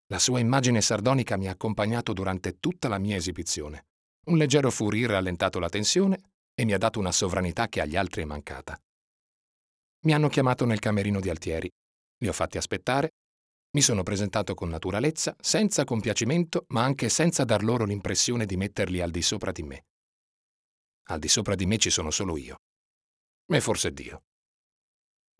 [0.07, 3.85] La sua immagine sardonica mi ha accompagnato durante tutta la mia esibizione.
[4.25, 6.19] Un leggero ha rallentato la tensione
[6.53, 8.77] e mi ha dato una sovranità che agli altri è mancata.
[10.03, 11.69] Mi hanno chiamato nel camerino di Altieri,
[12.17, 13.11] li ho fatti aspettare,
[13.73, 18.99] mi sono presentato con naturalezza, senza compiacimento, ma anche senza dar loro l'impressione di metterli
[18.99, 19.85] al di sopra di me.
[21.03, 22.57] Al di sopra di me ci sono solo io
[23.45, 24.23] e forse Dio.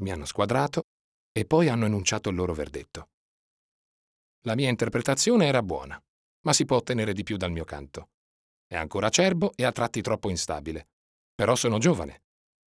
[0.01, 0.83] Mi hanno squadrato
[1.31, 3.09] e poi hanno enunciato il loro verdetto.
[4.41, 6.01] La mia interpretazione era buona,
[6.41, 8.09] ma si può ottenere di più dal mio canto.
[8.65, 10.89] È ancora acerbo e a tratti troppo instabile.
[11.35, 12.23] Però sono giovane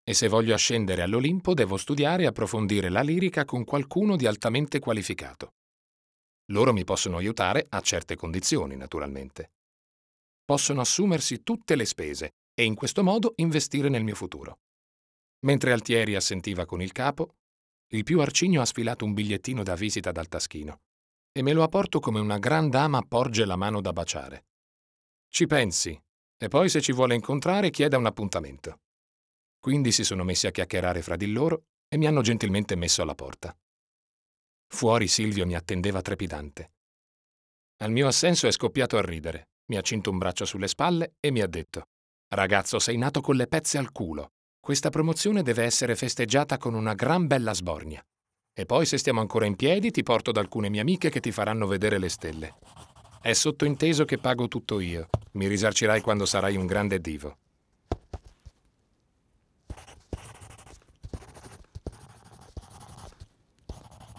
[0.04, 4.80] e se voglio ascendere all'Olimpo devo studiare e approfondire la lirica con qualcuno di altamente
[4.80, 5.54] qualificato.
[6.52, 9.52] Loro mi possono aiutare a certe condizioni, naturalmente.
[10.44, 14.60] Possono assumersi tutte le spese e in questo modo investire nel mio futuro.
[15.46, 17.36] Mentre Altieri assentiva con il capo,
[17.94, 20.82] il più arcigno ha sfilato un bigliettino da visita dal taschino
[21.34, 24.46] e me lo ha porto come una gran dama porge la mano da baciare.
[25.30, 26.00] Ci pensi,
[26.38, 28.82] e poi se ci vuole incontrare chieda un appuntamento.
[29.60, 33.16] Quindi si sono messi a chiacchierare fra di loro e mi hanno gentilmente messo alla
[33.16, 33.56] porta.
[34.68, 36.72] Fuori Silvio mi attendeva trepidante.
[37.78, 41.32] Al mio assenso è scoppiato a ridere, mi ha cinto un braccio sulle spalle e
[41.32, 41.88] mi ha detto
[42.28, 44.34] Ragazzo, sei nato con le pezze al culo.
[44.64, 48.00] Questa promozione deve essere festeggiata con una gran bella sbornia.
[48.54, 51.32] E poi se stiamo ancora in piedi ti porto da alcune mie amiche che ti
[51.32, 52.54] faranno vedere le stelle.
[53.24, 55.10] È sottointeso che pago tutto io.
[55.32, 57.38] Mi risarcirai quando sarai un grande divo.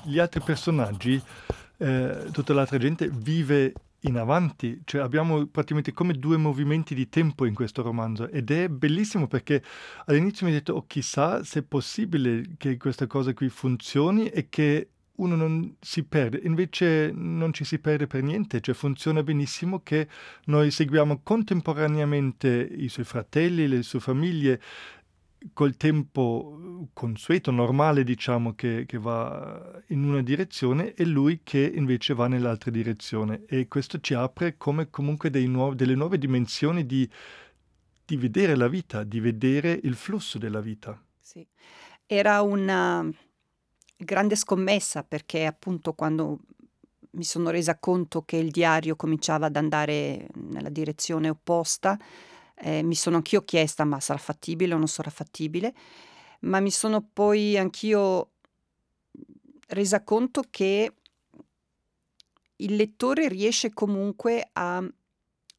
[0.02, 1.22] Gli altri personaggi,
[1.76, 7.44] eh, tutta l'altra gente vive in avanti, cioè abbiamo praticamente come due movimenti di tempo
[7.44, 9.62] in questo romanzo ed è bellissimo perché
[10.06, 14.48] all'inizio mi ho detto oh chissà se è possibile che questa cosa qui funzioni e
[14.48, 19.80] che uno non si perde, invece non ci si perde per niente, cioè funziona benissimo
[19.82, 20.08] che
[20.46, 24.60] noi seguiamo contemporaneamente i suoi fratelli, le sue famiglie,
[25.52, 32.14] col tempo consueto, normale, diciamo, che, che, va in una direzione e lui che invece
[32.14, 33.44] va nell'altra direzione.
[33.46, 37.08] E questo ci apre come comunque nuovi, delle nuove dimensioni di,
[38.04, 41.00] di, vedere la vita, di vedere il flusso della vita.
[41.18, 41.46] Sì,
[42.06, 43.08] era una
[43.96, 46.40] grande scommessa perché appunto quando
[47.12, 51.98] mi sono resa conto che il diario cominciava ad andare nella direzione opposta,
[52.62, 55.74] eh, mi sono anch'io chiesta ma sarà fattibile o non sarà fattibile,
[56.40, 58.30] ma mi sono poi anch'io
[59.68, 60.94] resa conto che
[62.56, 64.76] il lettore riesce comunque a,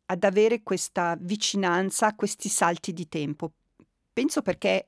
[0.06, 3.52] ad avere questa vicinanza a questi salti di tempo.
[4.14, 4.88] Penso perché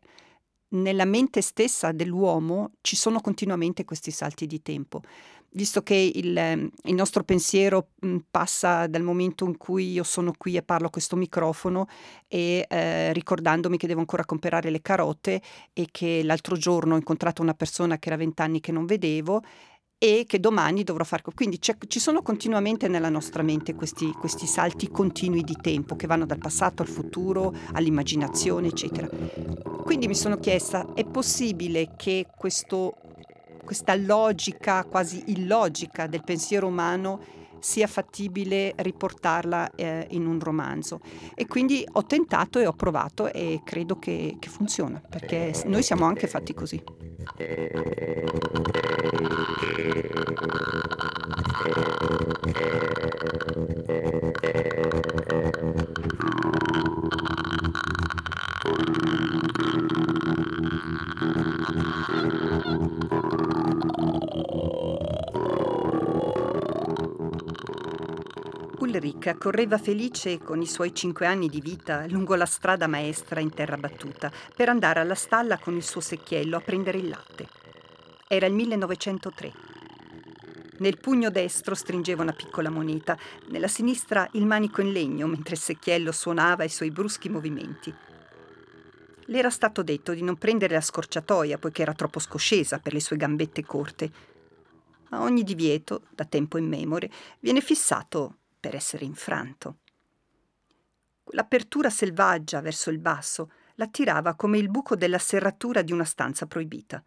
[0.69, 5.01] nella mente stessa dell'uomo ci sono continuamente questi salti di tempo.
[5.55, 10.33] Visto che il, ehm, il nostro pensiero mh, passa dal momento in cui io sono
[10.37, 11.87] qui e parlo a questo microfono
[12.27, 15.41] e eh, ricordandomi che devo ancora comprare le carote
[15.71, 19.41] e che l'altro giorno ho incontrato una persona che era vent'anni che non vedevo
[19.97, 21.23] e che domani dovrò fare.
[21.33, 26.25] Quindi ci sono continuamente nella nostra mente questi, questi, salti continui di tempo che vanno
[26.25, 29.07] dal passato al futuro, all'immaginazione, eccetera.
[29.83, 32.95] Quindi mi sono chiesta, è possibile che questo,
[33.65, 40.99] questa logica quasi illogica del pensiero umano sia fattibile riportarla eh, in un romanzo.
[41.33, 46.05] E quindi ho tentato e ho provato e credo che, che funziona, perché noi siamo
[46.05, 46.81] anche fatti così.
[69.25, 73.51] Ulrich correva felice con i suoi cinque anni di vita lungo la strada maestra in
[73.51, 77.47] terra battuta per andare alla stalla con il suo secchiello a prendere il latte.
[78.27, 79.53] Era il 1903.
[80.77, 83.17] Nel pugno destro stringeva una piccola moneta,
[83.47, 87.93] nella sinistra il manico in legno mentre il secchiello suonava i suoi bruschi movimenti.
[89.27, 92.99] Le era stato detto di non prendere la scorciatoia poiché era troppo scoscesa per le
[92.99, 94.11] sue gambette corte.
[95.09, 97.09] A ogni divieto, da tempo in memoria,
[97.39, 99.77] viene fissato per essere infranto.
[101.33, 107.03] L'apertura selvaggia verso il basso l'attirava come il buco della serratura di una stanza proibita.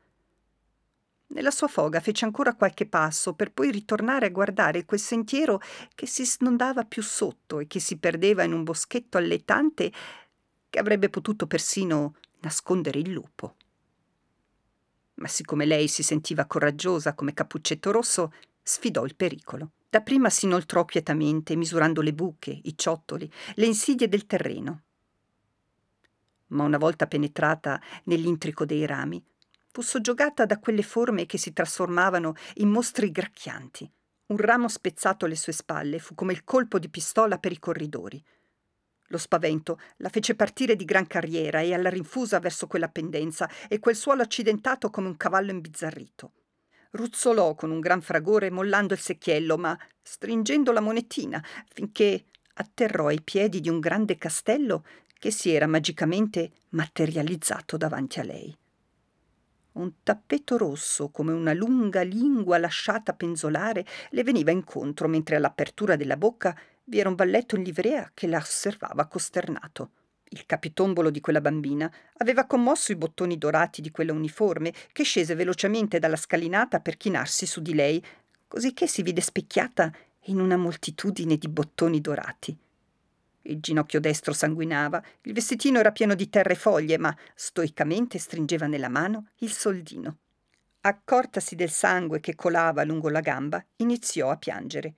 [1.31, 5.61] Nella sua foga fece ancora qualche passo per poi ritornare a guardare quel sentiero
[5.97, 9.91] che si snodava più sotto e che si perdeva in un boschetto alletante
[10.71, 13.57] che avrebbe potuto persino nascondere il lupo.
[15.15, 18.33] Ma siccome lei si sentiva coraggiosa come Cappuccetto Rosso,
[18.63, 19.73] sfidò il pericolo.
[19.91, 24.83] Dapprima si inoltrò quietamente, misurando le buche, i ciottoli, le insidie del terreno.
[26.49, 29.25] Ma una volta penetrata nell'intrico dei rami,
[29.73, 33.91] fu soggiogata da quelle forme che si trasformavano in mostri gracchianti.
[34.27, 38.23] Un ramo spezzato alle sue spalle fu come il colpo di pistola per i corridori.
[39.07, 43.79] Lo spavento la fece partire di gran carriera e alla rinfusa verso quella pendenza e
[43.79, 46.33] quel suolo accidentato come un cavallo imbizzarrito
[46.91, 52.25] ruzzolò con un gran fragore mollando il secchiello, ma stringendo la monetina finché
[52.55, 54.85] atterrò ai piedi di un grande castello
[55.19, 58.57] che si era magicamente materializzato davanti a lei.
[59.73, 66.17] Un tappeto rosso, come una lunga lingua lasciata penzolare, le veniva incontro, mentre all'apertura della
[66.17, 69.91] bocca vi era un valletto in livrea che la osservava costernato.
[70.31, 75.35] Il capitombolo di quella bambina aveva commosso i bottoni dorati di quella uniforme che scese
[75.35, 78.05] velocemente dalla scalinata per chinarsi su di lei,
[78.47, 79.91] cosicché si vide specchiata
[80.25, 82.57] in una moltitudine di bottoni dorati.
[83.43, 88.67] Il ginocchio destro sanguinava, il vestitino era pieno di terre e foglie, ma stoicamente stringeva
[88.67, 90.19] nella mano il soldino.
[90.83, 94.95] Accortasi del sangue che colava lungo la gamba, iniziò a piangere.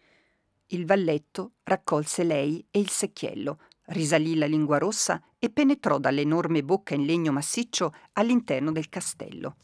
[0.66, 3.61] Il valletto raccolse lei e il secchiello,
[3.91, 9.57] risalì la lingua rossa e penetrò dall'enorme bocca in legno massiccio all'interno del castello.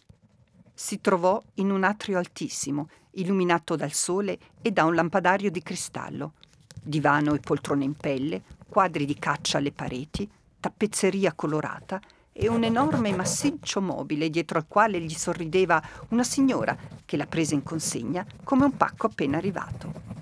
[0.74, 6.34] Si trovò in un atrio altissimo, illuminato dal sole e da un lampadario di cristallo.
[6.82, 10.28] Divano e poltrone in pelle, quadri di caccia alle pareti,
[10.60, 12.00] tappezzeria colorata
[12.32, 17.54] e un enorme massiccio mobile dietro al quale gli sorrideva una signora che la prese
[17.54, 20.16] in consegna come un pacco appena arrivato.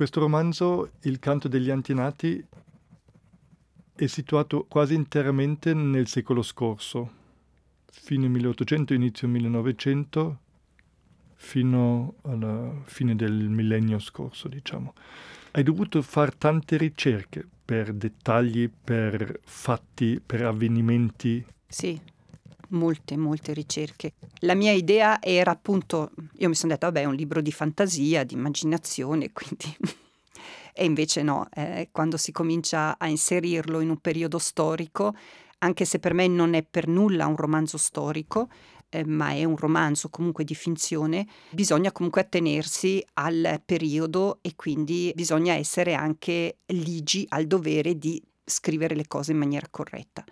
[0.00, 2.42] Questo romanzo, Il canto degli antenati,
[3.94, 7.10] è situato quasi interamente nel secolo scorso,
[7.84, 10.38] fine 1800, inizio 1900,
[11.34, 14.94] fino alla fine del millennio scorso, diciamo.
[15.50, 21.44] Hai dovuto fare tante ricerche per dettagli, per fatti, per avvenimenti.
[21.66, 22.00] Sì,
[22.70, 24.14] molte, molte ricerche.
[24.40, 28.24] La mia idea era appunto, io mi sono detta, vabbè, è un libro di fantasia,
[28.24, 29.76] di immaginazione, quindi...
[30.72, 35.14] e invece no, eh, quando si comincia a inserirlo in un periodo storico,
[35.58, 38.48] anche se per me non è per nulla un romanzo storico,
[38.90, 45.12] eh, ma è un romanzo comunque di finzione, bisogna comunque attenersi al periodo e quindi
[45.14, 50.24] bisogna essere anche ligi al dovere di scrivere le cose in maniera corretta.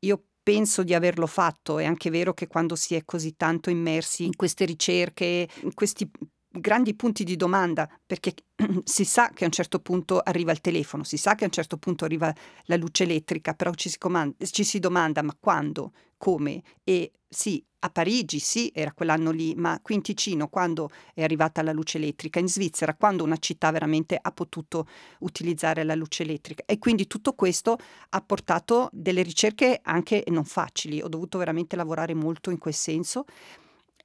[0.00, 1.78] Io penso di averlo fatto.
[1.78, 6.10] È anche vero che quando si è così tanto immersi in queste ricerche, in questi
[6.48, 8.32] grandi punti di domanda, perché
[8.82, 11.52] si sa che a un certo punto arriva il telefono, si sa che a un
[11.52, 12.34] certo punto arriva
[12.64, 17.62] la luce elettrica, però ci si, comanda, ci si domanda ma quando, come e sì,
[17.80, 21.98] a Parigi sì, era quell'anno lì, ma qui in Ticino quando è arrivata la luce
[21.98, 24.86] elettrica, in Svizzera quando una città veramente ha potuto
[25.20, 26.64] utilizzare la luce elettrica.
[26.66, 27.78] E quindi tutto questo
[28.10, 33.24] ha portato delle ricerche anche non facili, ho dovuto veramente lavorare molto in quel senso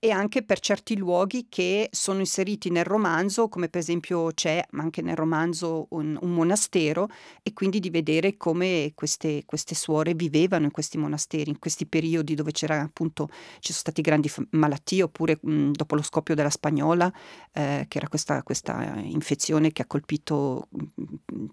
[0.04, 5.02] e anche per certi luoghi che sono inseriti nel romanzo, come per esempio c'è anche
[5.02, 7.08] nel romanzo un, un monastero,
[7.42, 12.36] e quindi di vedere come queste, queste, suore vivevano in questi monasteri, in questi periodi
[12.36, 13.30] dove c'era appunto,
[13.60, 17.10] ci sono stati grandi f- malattie, oppure mh, dopo lo scoppio della spagnola,
[17.54, 20.68] eh, che era questa, questa, infezione che ha colpito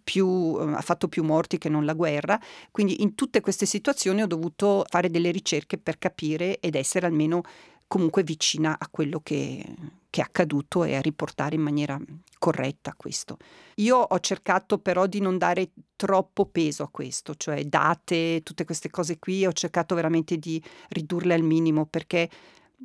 [0.03, 2.37] più, ha fatto più morti che non la guerra.
[2.73, 7.43] Quindi in tutte queste situazioni ho dovuto fare delle ricerche per capire ed essere almeno
[7.91, 9.67] comunque vicina a quello che,
[10.11, 11.99] che, è accaduto e a riportare in maniera
[12.39, 13.37] corretta questo.
[13.79, 18.91] Io ho cercato però di non dare troppo peso a questo, cioè date, tutte queste
[18.91, 22.31] cose qui, ho cercato veramente di ridurle al minimo perché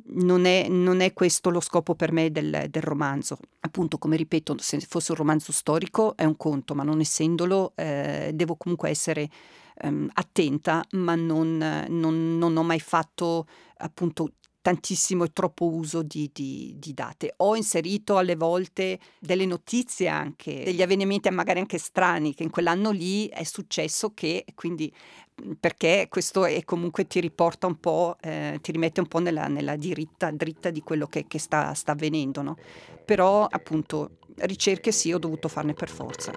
[0.06, 3.38] non è, non è, questo lo scopo per me del, del, romanzo.
[3.60, 8.32] Appunto, come ripeto, se fosse un romanzo storico è un conto, ma non essendolo, eh,
[8.34, 9.30] devo comunque essere
[9.76, 13.46] ehm, attenta, ma non, non, non, ho mai fatto
[13.76, 14.32] appunto
[14.66, 17.34] tantissimo e troppo uso di, di, di, date.
[17.36, 22.90] Ho inserito alle volte delle notizie anche, degli avvenimenti magari anche strani, che in quell'anno
[22.90, 24.92] lì è successo che, quindi
[25.60, 29.76] perché questo è comunque ti riporta un po', eh, ti rimette un po' nella, nella
[29.76, 32.56] diritta, dritta di quello che, che sta, sta, avvenendo, no?
[33.04, 36.32] Però appunto ricerche sì, ho dovuto farne per forza.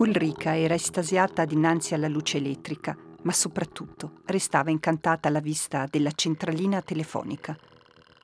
[0.00, 6.80] Ulrica era estasiata dinanzi alla luce elettrica, ma soprattutto restava incantata alla vista della centralina
[6.80, 7.54] telefonica.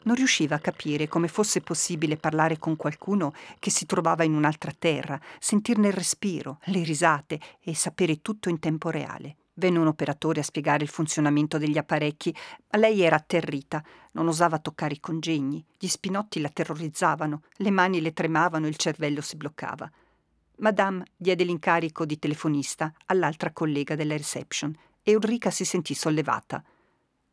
[0.04, 4.72] Non riusciva a capire come fosse possibile parlare con qualcuno che si trovava in un'altra
[4.72, 9.36] terra, sentirne il respiro, le risate e sapere tutto in tempo reale.
[9.52, 12.34] Venne un operatore a spiegare il funzionamento degli apparecchi,
[12.70, 18.00] ma lei era atterrita, non osava toccare i congegni, gli spinotti la terrorizzavano, le mani
[18.00, 19.90] le tremavano il cervello si bloccava.
[20.58, 26.62] Madame diede l'incarico di telefonista all'altra collega della reception e Ulrica si sentì sollevata.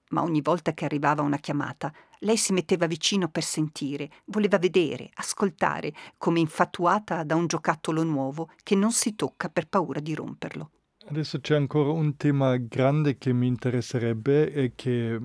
[0.10, 5.10] Ma ogni volta che arrivava una chiamata, lei si metteva vicino per sentire, voleva vedere,
[5.16, 10.70] ascoltare, come infatuata da un giocattolo nuovo che non si tocca per paura di romperlo.
[11.06, 15.20] Adesso c'è ancora un tema grande che mi interesserebbe e che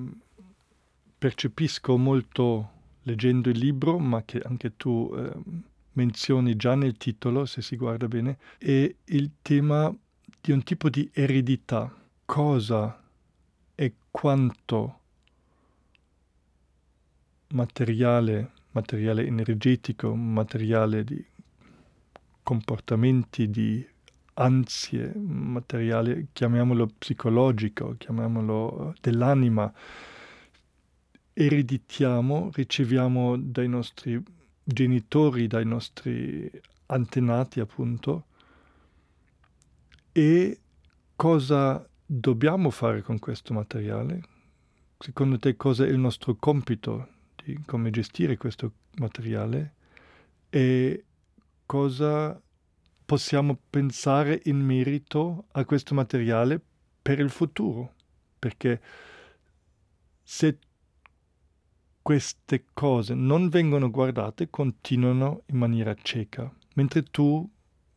[1.17, 2.71] percepisco molto
[3.03, 5.31] leggendo il libro, ma che anche tu eh,
[5.93, 9.93] menzioni già nel titolo, se si guarda bene, è il tema
[10.41, 11.93] di un tipo di eredità.
[12.25, 13.01] Cosa
[13.75, 14.99] e quanto
[17.49, 21.25] materiale, materiale energetico, materiale di
[22.43, 23.87] comportamenti, di
[24.35, 29.71] ansie, materiale, chiamiamolo psicologico, chiamiamolo dell'anima,
[31.33, 34.21] ereditiamo, riceviamo dai nostri
[34.71, 36.49] genitori, dai nostri
[36.87, 38.25] antenati appunto,
[40.11, 40.59] e
[41.15, 44.21] cosa dobbiamo fare con questo materiale?
[44.97, 49.73] Secondo te cosa è il nostro compito di come gestire questo materiale
[50.49, 51.05] e
[51.65, 52.39] cosa
[53.05, 56.61] possiamo pensare in merito a questo materiale
[57.01, 57.93] per il futuro?
[58.37, 58.81] Perché
[60.21, 60.57] se
[62.09, 66.51] queste cose non vengono guardate, continuano in maniera cieca.
[66.73, 67.47] Mentre tu,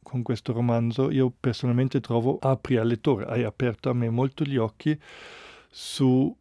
[0.02, 4.58] con questo romanzo, io personalmente trovo, apri al lettore, hai aperto a me molto gli
[4.58, 5.00] occhi
[5.70, 6.36] su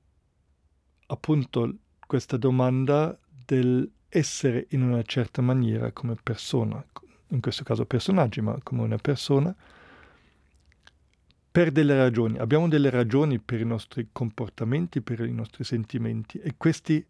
[1.05, 6.85] appunto questa domanda del essere in una certa maniera come persona,
[7.29, 9.55] in questo caso personaggi, ma come una persona,
[11.49, 12.37] per delle ragioni.
[12.37, 17.05] Abbiamo delle ragioni per i nostri comportamenti, per i nostri sentimenti e questi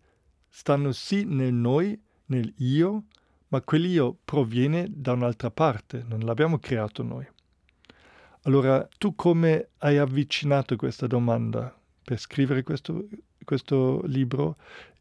[0.53, 3.05] stanno sì nel noi, nel io,
[3.47, 7.25] ma quell'io proviene da un'altra parte, non l'abbiamo creato noi.
[8.43, 11.73] Allora, tu come hai avvicinato questa domanda
[12.03, 13.07] per scrivere questo,
[13.45, 14.57] questo libro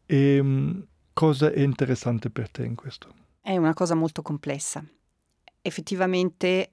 [0.07, 3.12] e um, cosa è interessante per te in questo?
[3.40, 4.84] È una cosa molto complessa.
[5.62, 6.72] Effettivamente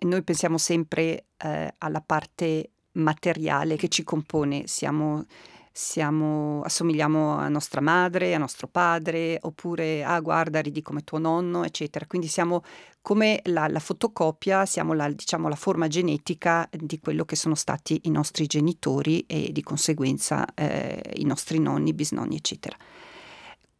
[0.00, 5.24] noi pensiamo sempre eh, alla parte materiale che ci compone, siamo
[5.72, 11.64] siamo, assomigliamo a nostra madre, a nostro padre, oppure ah guarda ridi come tuo nonno,
[11.64, 12.06] eccetera.
[12.06, 12.62] Quindi siamo
[13.00, 18.02] come la, la fotocopia, siamo la, diciamo, la forma genetica di quello che sono stati
[18.04, 22.76] i nostri genitori e di conseguenza eh, i nostri nonni, bisnonni, eccetera.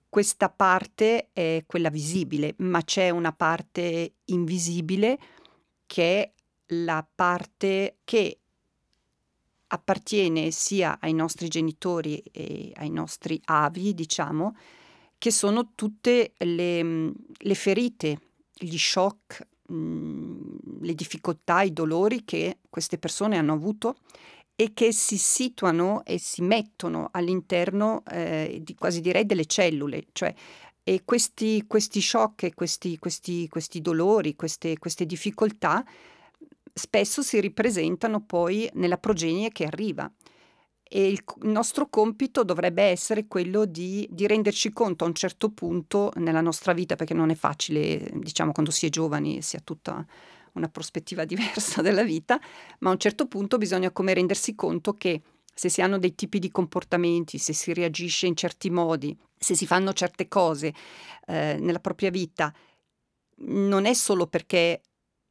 [0.08, 5.18] Questa parte è quella visibile, ma c'è una parte invisibile
[5.86, 6.32] che è
[6.74, 8.41] la parte che
[9.72, 14.54] appartiene sia ai nostri genitori e ai nostri avi, diciamo,
[15.16, 18.18] che sono tutte le, le ferite,
[18.52, 23.96] gli shock, mh, le difficoltà, i dolori che queste persone hanno avuto
[24.54, 30.34] e che si situano e si mettono all'interno eh, di, quasi direi delle cellule, cioè
[30.84, 35.84] e questi, questi shock questi, questi, questi dolori, queste, queste difficoltà
[36.72, 40.10] spesso si ripresentano poi nella progenie che arriva.
[40.82, 46.12] E il, nostro compito dovrebbe essere quello di, di, renderci conto a un certo punto
[46.16, 50.04] nella nostra vita, perché non è facile, diciamo, quando si è giovani si ha tutta
[50.52, 52.38] una prospettiva diversa della vita,
[52.80, 55.22] ma a un certo punto bisogna come rendersi conto che
[55.54, 59.66] se si hanno dei tipi di comportamenti, se si reagisce in certi modi, se si
[59.66, 60.74] fanno certe cose
[61.26, 62.52] eh, nella propria vita,
[63.44, 64.82] non è solo perché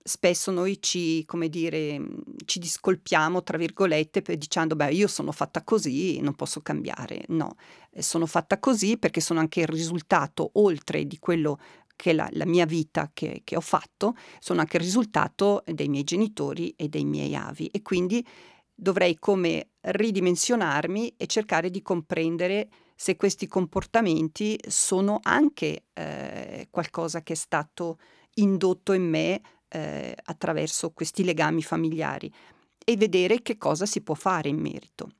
[0.03, 5.63] spesso noi ci, come dire, mhmm, ci discolpiamo, tra virgolette, dicendo, beh, io sono fatta
[5.63, 7.23] così, non posso cambiare.
[7.27, 7.55] No,
[7.91, 11.59] eh, sono fatta così perché sono anche il risultato, oltre di quello
[11.95, 15.87] che è la, la mia vita che, che ho fatto, sono anche il risultato dei
[15.87, 17.67] miei genitori e dei miei avi.
[17.67, 18.25] E quindi
[18.73, 27.33] dovrei come ridimensionarmi e cercare di comprendere se questi comportamenti sono anche eh, qualcosa che
[27.33, 27.97] è stato
[28.35, 29.41] indotto in me
[29.71, 32.31] eh, attraverso questi legami familiari
[32.83, 35.11] e vedere che cosa si può fare in merito.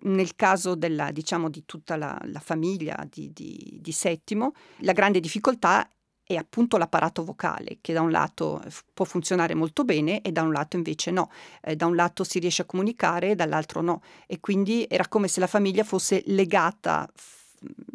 [0.00, 5.20] Nel caso della, diciamo, di tutta la, la famiglia di, di, di Settimo, la grande
[5.20, 5.88] difficoltà
[6.22, 8.60] è appunto l'apparato vocale, che da un lato
[8.92, 11.30] può funzionare molto bene e da un lato invece no.
[11.62, 14.02] Eh, da un lato si riesce a comunicare e dall'altro no.
[14.26, 17.08] E quindi era come se la famiglia fosse legata,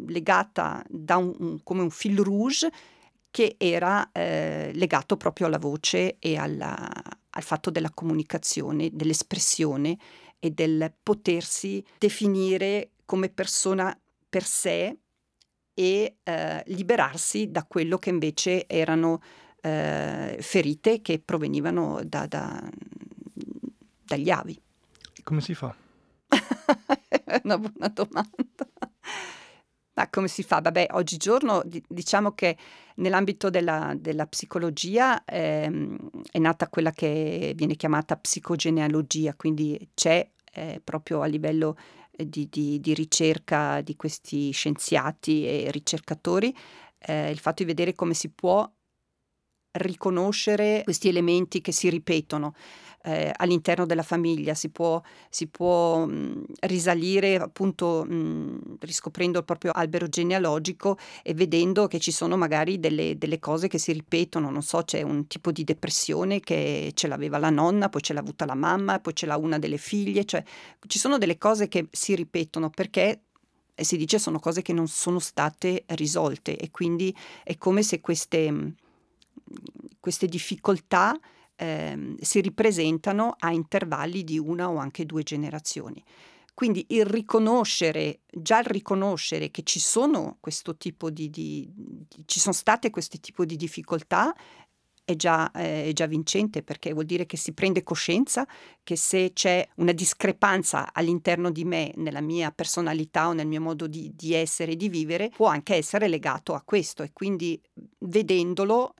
[0.06, 2.70] legata da un, un, come un fil rouge
[3.32, 6.86] che era eh, legato proprio alla voce e alla,
[7.30, 9.96] al fatto della comunicazione, dell'espressione
[10.38, 14.98] e del potersi definire come persona per sé
[15.72, 19.22] e eh, liberarsi da quello che invece erano
[19.62, 22.62] eh, ferite che provenivano da, da,
[24.04, 24.60] dagli avi.
[25.22, 25.74] Come si fa?
[26.28, 28.68] È una buona domanda.
[29.94, 30.60] Ma come si fa?
[30.60, 32.56] Vabbè, oggigiorno diciamo che
[32.96, 35.96] nell'ambito della, della psicologia ehm,
[36.30, 41.76] è nata quella che viene chiamata psicogenealogia, quindi c'è eh, proprio a livello
[42.10, 46.54] eh, di, di, di, ricerca di questi scienziati e ricercatori
[46.98, 48.70] eh, il fatto di vedere come si può
[49.72, 52.54] riconoscere questi elementi che si ripetono
[53.04, 59.72] eh, all'interno della famiglia, si può, si può mh, risalire appunto mh, riscoprendo il proprio
[59.72, 64.62] albero genealogico e vedendo che ci sono magari delle, delle, cose che si ripetono, non
[64.62, 68.44] so, c'è un tipo di depressione che ce l'aveva la nonna, poi ce l'ha avuta
[68.44, 70.42] la mamma, poi ce l'ha una delle figlie, cioè
[70.86, 73.22] ci sono delle cose che si ripetono perché
[73.74, 76.56] e si dice sono cose che non sono state risolte.
[76.56, 78.74] E quindi è come se queste,
[80.00, 81.18] queste difficoltà
[81.56, 86.02] eh, si ripresentano a intervalli di una o anche due generazioni.
[86.54, 91.68] Quindi il riconoscere, già il riconoscere che ci sono questo tipo di, di,
[92.26, 94.34] ci sono state questo tipo di difficoltà
[95.04, 98.46] è già, eh, è già, vincente perché vuol dire che si prende coscienza
[98.82, 103.86] che se c'è una discrepanza all'interno di me, nella mia personalità o nel mio modo
[103.86, 107.60] di, di essere e di vivere, può anche essere legato a questo e quindi
[107.98, 108.94] vedendolo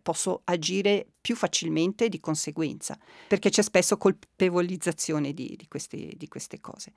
[0.00, 6.60] posso agire più facilmente di conseguenza, perché c'è spesso colpevolizzazione di, di, queste, di queste,
[6.60, 6.92] cose.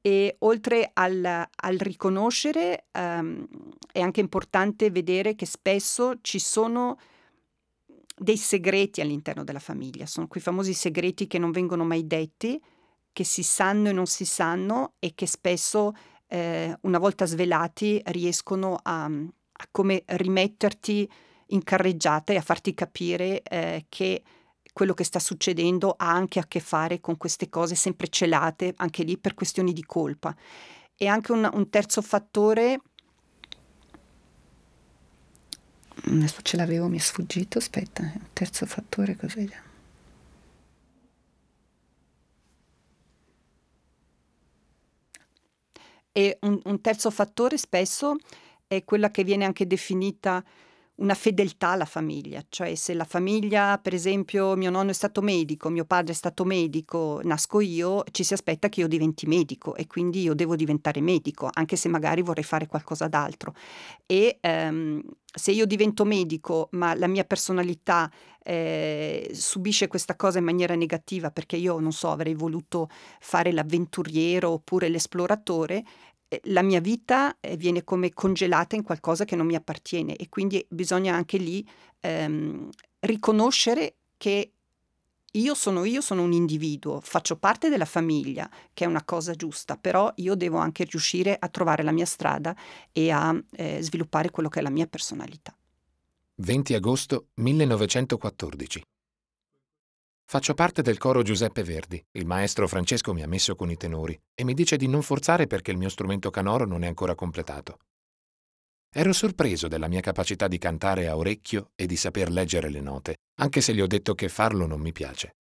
[0.00, 3.46] E oltre al, al riconoscere um,
[3.90, 6.98] è anche importante vedere che spesso ci sono
[8.18, 12.60] dei segreti all'interno della famiglia, sono quei famosi segreti che non vengono mai detti,
[13.12, 15.92] che si sanno e non si sanno e che spesso
[16.28, 19.10] eh, una volta svelati riescono a,
[19.58, 21.08] a come rimetterti
[21.50, 24.22] in carreggiata e a farti capire eh, che
[24.72, 29.04] quello che sta succedendo ha anche a che fare con queste cose sempre celate, anche
[29.04, 30.36] lì per questioni di colpa.
[30.94, 32.80] E anche un, un terzo fattore,
[36.04, 39.64] adesso ce l'avevo, mi è sfuggito, aspetta, eh, un terzo fattore cos'era?
[46.12, 48.16] E un, un terzo fattore spesso
[48.66, 50.44] è quella che viene anche definita
[50.96, 55.68] una fedeltà alla famiglia, cioè se la famiglia, per esempio, mio nonno è stato medico,
[55.68, 59.86] mio padre è stato medico, nasco io, ci si aspetta che io diventi medico e
[59.86, 63.54] quindi io devo diventare medico, anche se magari vorrei fare qualcosa d'altro.
[64.06, 68.10] E ehm, se io divento medico, ma la mia personalità
[68.42, 72.88] eh, subisce questa cosa in maniera negativa perché io, non so, avrei voluto
[73.20, 75.84] fare l'avventuriero oppure l'esploratore,
[76.44, 80.64] la mia vita eh, viene come congelata in qualcosa che non mi appartiene e quindi
[80.68, 81.66] bisogna anche lì
[82.00, 82.68] ehm,
[83.00, 84.52] riconoscere che
[85.32, 89.76] io sono io, sono un individuo, faccio parte della famiglia, che è una cosa giusta,
[89.76, 92.56] però io devo anche riuscire a trovare la mia strada
[92.90, 95.54] e a eh, sviluppare quello che è la mia personalità.
[96.36, 98.82] 20 agosto 1914
[100.28, 102.04] Faccio parte del coro Giuseppe Verdi.
[102.10, 105.46] Il maestro Francesco mi ha messo con i tenori e mi dice di non forzare
[105.46, 107.78] perché il mio strumento canoro non è ancora completato.
[108.92, 113.18] Ero sorpreso della mia capacità di cantare a orecchio e di saper leggere le note,
[113.38, 115.36] anche se gli ho detto che farlo non mi piace.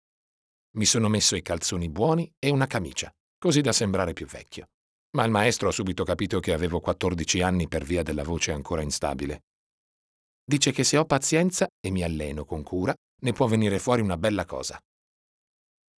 [0.77, 4.67] Mi sono messo i calzoni buoni e una camicia, così da sembrare più vecchio.
[5.17, 8.83] Ma il maestro ha subito capito che avevo 14 anni per via della voce ancora
[8.83, 9.45] instabile.
[10.45, 14.19] Dice che se ho pazienza e mi alleno con cura, ne può venire fuori una
[14.19, 14.79] bella cosa.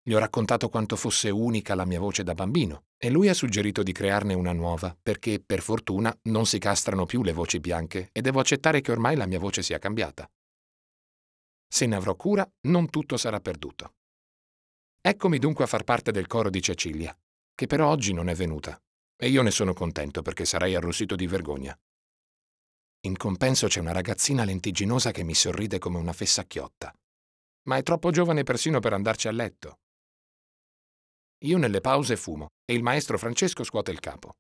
[0.07, 3.81] Gli ho raccontato quanto fosse unica la mia voce da bambino e lui ha suggerito
[3.81, 8.21] di crearne una nuova perché, per fortuna, non si castrano più le voci bianche e
[8.21, 10.29] devo accettare che ormai la mia voce sia cambiata.
[11.67, 13.95] Se ne avrò cura, non tutto sarà perduto.
[15.01, 17.17] Eccomi dunque a far parte del coro di Cecilia,
[17.55, 18.79] che però oggi non è venuta,
[19.17, 21.75] e io ne sono contento perché sarei arrossito di vergogna.
[23.07, 26.93] In compenso c'è una ragazzina lentigginosa che mi sorride come una fessacchiotta
[27.67, 29.79] ma è troppo giovane persino per andarci a letto.
[31.45, 34.37] Io nelle pause fumo e il maestro Francesco scuote il capo.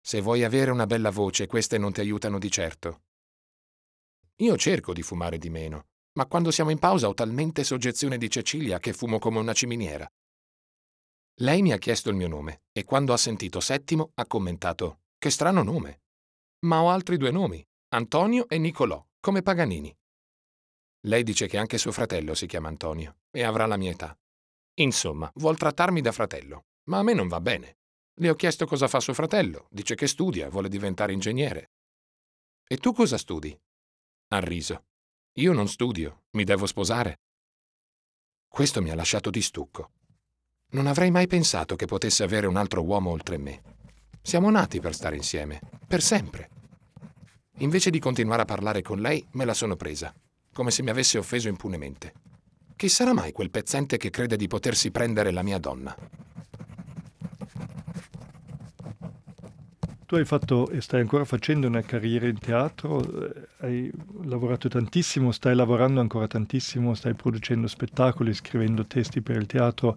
[0.00, 3.02] Se vuoi avere una bella voce, queste non ti aiutano di certo.
[4.36, 8.30] Io cerco di fumare di meno, ma quando siamo in pausa ho talmente soggezione di
[8.30, 10.10] Cecilia che fumo come una ciminiera.
[11.40, 15.30] Lei mi ha chiesto il mio nome e quando ha sentito Settimo ha commentato Che
[15.30, 16.00] strano nome.
[16.66, 19.94] Ma ho altri due nomi, Antonio e Nicolò, come Paganini.
[21.04, 24.16] Lei dice che anche suo fratello si chiama Antonio e avrà la mia età.
[24.74, 27.78] Insomma, vuol trattarmi da fratello, ma a me non va bene.
[28.20, 31.70] Le ho chiesto cosa fa suo fratello, dice che studia, vuole diventare ingegnere.
[32.66, 33.58] E tu cosa studi?
[34.28, 34.84] Ha riso.
[35.38, 37.20] Io non studio, mi devo sposare.
[38.46, 39.92] Questo mi ha lasciato di stucco.
[40.72, 43.62] Non avrei mai pensato che potesse avere un altro uomo oltre me.
[44.20, 46.50] Siamo nati per stare insieme, per sempre.
[47.58, 50.14] Invece di continuare a parlare con lei, me la sono presa
[50.52, 52.12] come se mi avesse offeso impunemente.
[52.76, 55.94] Chi sarà mai quel pezzente che crede di potersi prendere la mia donna?
[60.06, 63.92] Tu hai fatto e stai ancora facendo una carriera in teatro, eh, hai
[64.24, 69.96] lavorato tantissimo, stai lavorando ancora tantissimo, stai producendo spettacoli, scrivendo testi per il teatro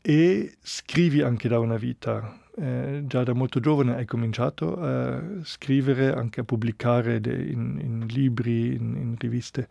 [0.00, 6.12] e scrivi anche da una vita eh, già da molto giovane hai cominciato a scrivere,
[6.12, 9.68] anche a pubblicare de, in, in, libri, in, in riviste.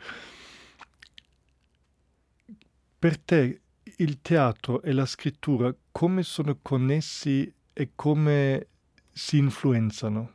[2.98, 3.62] Per te
[3.98, 8.68] il teatro e la scrittura come sono connessi e come
[9.12, 10.32] si influenzano?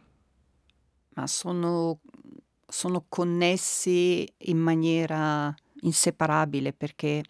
[1.14, 2.00] Ma sono,
[2.66, 7.22] sono connessi in maniera inseparabile perché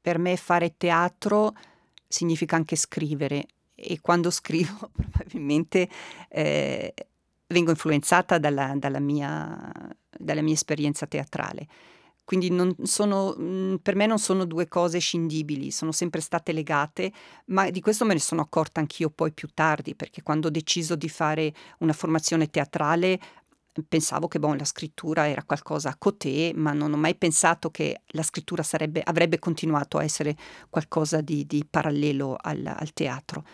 [0.00, 1.54] per me fare teatro
[2.06, 3.46] significa anche scrivere
[3.84, 5.88] e quando scrivo probabilmente
[6.28, 6.94] eh,
[7.48, 9.72] vengo influenzata dalla, dalla, mia,
[10.10, 11.66] dalla, mia, esperienza teatrale.
[12.24, 12.50] Quindi
[12.84, 17.12] sono, mm, per me non sono due cose scindibili, sono sempre state legate,
[17.46, 20.96] ma di questo me ne sono accorta anch'io poi più tardi, perché quando ho deciso
[20.96, 23.20] di fare una formazione teatrale
[23.88, 28.02] pensavo che bon, la scrittura era qualcosa a cotè, ma non ho mai pensato che
[28.08, 30.36] la scrittura sarebbe, avrebbe continuato a essere
[30.70, 33.44] qualcosa di, di parallelo al, al teatro.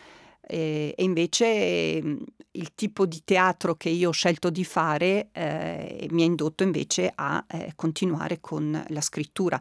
[0.51, 6.09] E, e invece mhmm, il tipo di teatro che io ho scelto di fare eh,
[6.11, 9.61] mi ha indotto invece a eh, continuare con la scrittura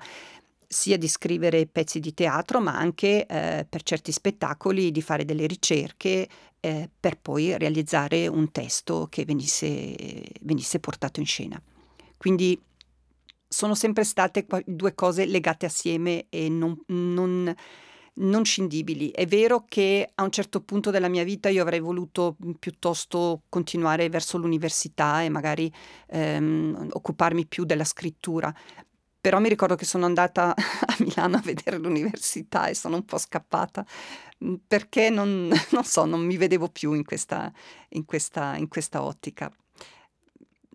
[0.72, 5.48] sia di scrivere pezzi di teatro, ma anche eh, per certi spettacoli di fare delle
[5.48, 6.28] ricerche
[6.60, 9.96] eh, per poi realizzare un testo che venisse,
[10.42, 11.60] venisse portato in scena.
[12.18, 12.60] Quindi
[13.48, 17.56] sono sempre state due cose legate assieme e non, non
[18.20, 19.10] non scindibili.
[19.10, 24.10] È vero che a un certo punto della mia vita io avrei voluto piuttosto continuare
[24.10, 25.72] verso l'università e magari
[26.08, 28.54] ehm, occuparmi più della scrittura,
[29.22, 33.18] però mi ricordo che sono andata a Milano a vedere l'università e sono un po'
[33.18, 33.86] scappata
[34.44, 37.52] mm, perché non, non so, non mi vedevo più in questa,
[37.90, 39.52] in questa, in questa ottica.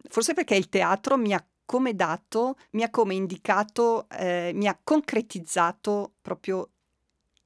[0.07, 4.79] Forse perché il teatro mi ha come dato, mi ha come indicato, eh, mi ha
[4.83, 6.69] concretizzato proprio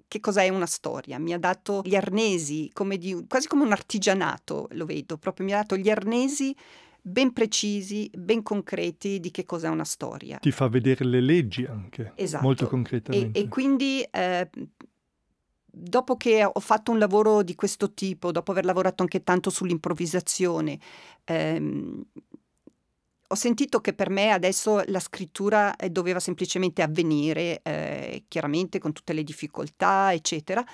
[0.08, 4.68] che cos'è una storia, mi ha dato gli arnesi, come di, quasi come un artigianato,
[4.72, 6.56] lo vedo, proprio mi ha dato gli arnesi
[7.00, 10.38] ben precisi, ben concreti di che cos'è una storia.
[10.38, 12.44] Ti fa vedere le leggi anche, esatto.
[12.44, 13.38] molto concretamente.
[13.38, 14.48] E, e quindi eh,
[15.64, 20.78] dopo che ho fatto un lavoro di questo tipo, dopo aver lavorato anche tanto sull'improvvisazione,
[21.24, 22.04] ehm,
[23.30, 28.92] ho sentito che per me adesso la scrittura eh, doveva semplicemente avvenire, eh, chiaramente con
[28.92, 30.64] tutte le difficoltà, eccetera,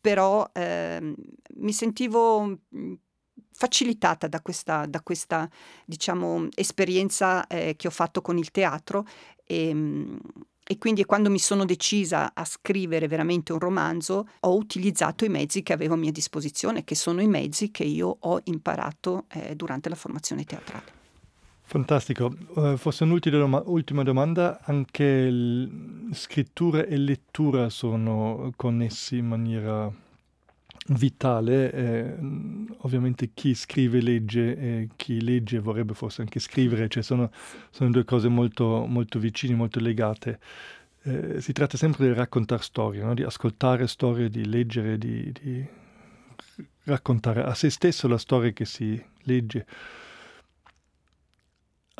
[0.00, 1.14] però eh,
[1.56, 2.94] mi sentivo mm,
[3.52, 5.48] facilitata da questa, da questa
[5.84, 9.06] diciamo, esperienza eh, che ho fatto con il teatro
[9.44, 10.16] e, mm,
[10.64, 15.62] e quindi quando mi sono decisa a scrivere veramente un romanzo ho utilizzato i mezzi
[15.62, 19.90] che avevo a mia disposizione, che sono i mezzi che io ho imparato eh, durante
[19.90, 20.97] la formazione teatrale.
[21.68, 22.34] Fantastico.
[22.54, 29.92] Uh, forse un'ultima domanda, anche l- scrittura e lettura sono connessi in maniera
[30.86, 31.70] vitale.
[31.70, 32.16] Eh,
[32.78, 37.30] ovviamente chi scrive legge e chi legge vorrebbe forse anche scrivere, cioè sono,
[37.68, 40.38] sono due cose molto, molto vicine, molto legate.
[41.02, 43.12] Eh, si tratta sempre di raccontare storie, no?
[43.12, 45.66] di ascoltare storie, di leggere, di, di
[46.84, 49.66] raccontare a se stesso la storia che si legge.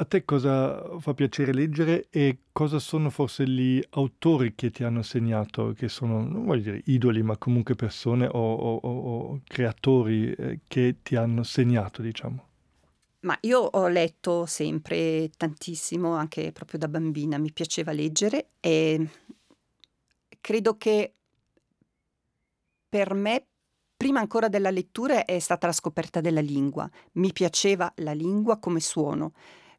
[0.01, 5.03] A te cosa fa piacere leggere e cosa sono forse gli autori che ti hanno
[5.03, 10.61] segnato, che sono, non voglio dire idoli, ma comunque persone o, o, o creatori eh,
[10.69, 12.47] che ti hanno segnato, diciamo?
[13.23, 19.05] Ma io ho letto sempre tantissimo, anche proprio da bambina, mi piaceva leggere e
[20.41, 21.15] credo che
[22.89, 23.47] per me
[23.97, 26.89] prima ancora della lettura è stata la scoperta della lingua.
[27.15, 29.33] Mi piaceva la lingua come suono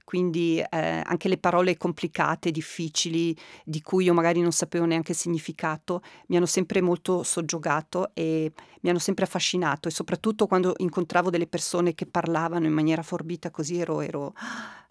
[0.10, 5.18] quindi eh, anche le parole complicate, difficili, di cui io magari non sapevo neanche il
[5.20, 8.51] significato, mi hanno sempre molto soggiogato e
[8.82, 13.51] mi hanno sempre affascinato e soprattutto quando incontravo delle persone che parlavano in maniera forbita
[13.51, 14.34] così ero, ero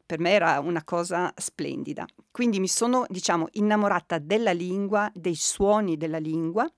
[0.07, 2.07] per me era una cosa splendida.
[2.31, 6.71] Quindi mi sono, diciamo, innamorata della lingua, dei suoni della lingua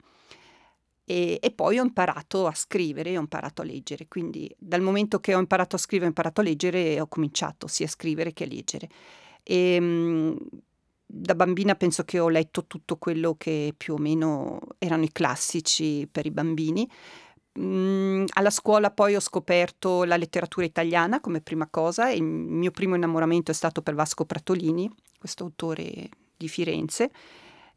[1.11, 5.35] e, e, poi ho imparato a scrivere, ho imparato a leggere, quindi dal momento che
[5.35, 8.47] ho imparato a scrivere, ho imparato a leggere, ho cominciato sia a scrivere che a
[8.47, 8.87] leggere.
[9.43, 10.37] E, ehm,
[11.05, 16.07] da bambina penso che ho letto tutto quello che più o meno erano i classici
[16.09, 16.89] per i bambini.
[17.59, 22.71] Mm, alla scuola poi ho scoperto la letteratura italiana come prima cosa e il mio
[22.71, 24.89] primo innamoramento è stato per Vasco Pratolini,
[25.19, 26.07] questo autore
[26.37, 27.11] di Firenze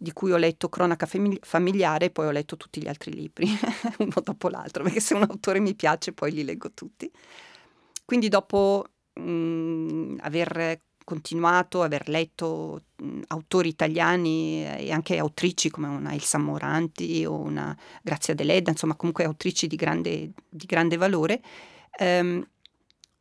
[0.05, 3.48] di cui ho letto Cronaca familiare e poi ho letto tutti gli altri libri,
[3.98, 7.11] uno dopo l'altro, perché se un autore mi piace poi li leggo tutti.
[8.05, 8.84] Quindi dopo
[9.14, 16.12] mh, mm, aver continuato, aver letto mh, mm, autori italiani e anche autrici come una
[16.12, 21.42] Elsa Moranti o una Grazia Deledda, insomma comunque autrici di grande, di grande valore,
[21.98, 22.46] ehm,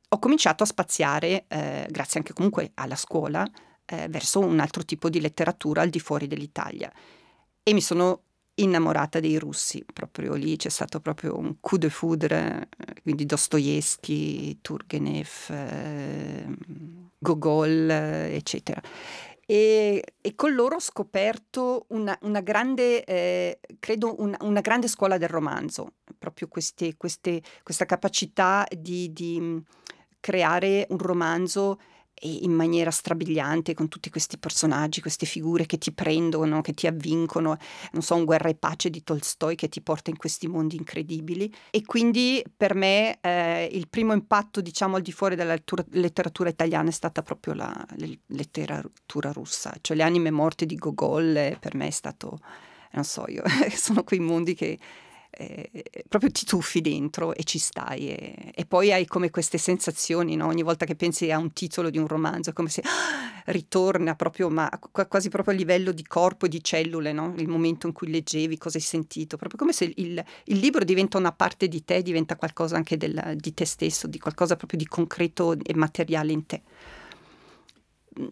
[0.09, 3.49] ho cominciato a spaziare, eh, grazie anche comunque alla scuola,
[3.93, 6.91] eh, verso un altro tipo di letteratura al di fuori dell'Italia.
[7.61, 8.21] E mi sono
[8.55, 14.59] innamorata dei russi, proprio lì c'è stato proprio un coup de foudre, eh, quindi Dostoevsky,
[14.61, 16.45] Turgenev, eh,
[17.17, 18.81] Gogol, eccetera.
[19.45, 25.17] E, e, con loro ho scoperto una, una grande, eh, credo, una, una, grande scuola
[25.17, 29.61] del romanzo, proprio queste, queste, questa capacità di, di
[30.21, 31.77] creare un romanzo
[32.21, 37.57] in maniera strabiliante con tutti questi personaggi, queste figure che ti prendono, che ti avvincono,
[37.91, 41.53] non so, un Guerra e pace di Tolstoi che ti porta in questi mondi incredibili.
[41.69, 45.57] E quindi per me eh, il primo impatto, diciamo, al di fuori della
[45.91, 51.35] letteratura italiana è stata proprio la, la letteratura russa, cioè le anime morte di Gogol,
[51.35, 52.39] eh, per me è stato,
[52.91, 53.43] non so, io
[53.75, 54.79] sono quei mondi che
[55.35, 55.69] eh,
[56.07, 60.47] proprio ti tuffi dentro e ci stai e, e poi hai come queste sensazioni no?
[60.47, 64.15] ogni volta che pensi a un titolo di un romanzo è come se ah, ritorna
[64.15, 64.69] proprio ma
[65.07, 67.33] quasi proprio a livello di corpo e di cellule no?
[67.37, 71.17] il momento in cui leggevi cosa hai sentito proprio come se il, il libro diventa
[71.17, 74.85] una parte di te diventa qualcosa anche del, di te stesso di qualcosa proprio di
[74.85, 76.61] concreto e materiale in te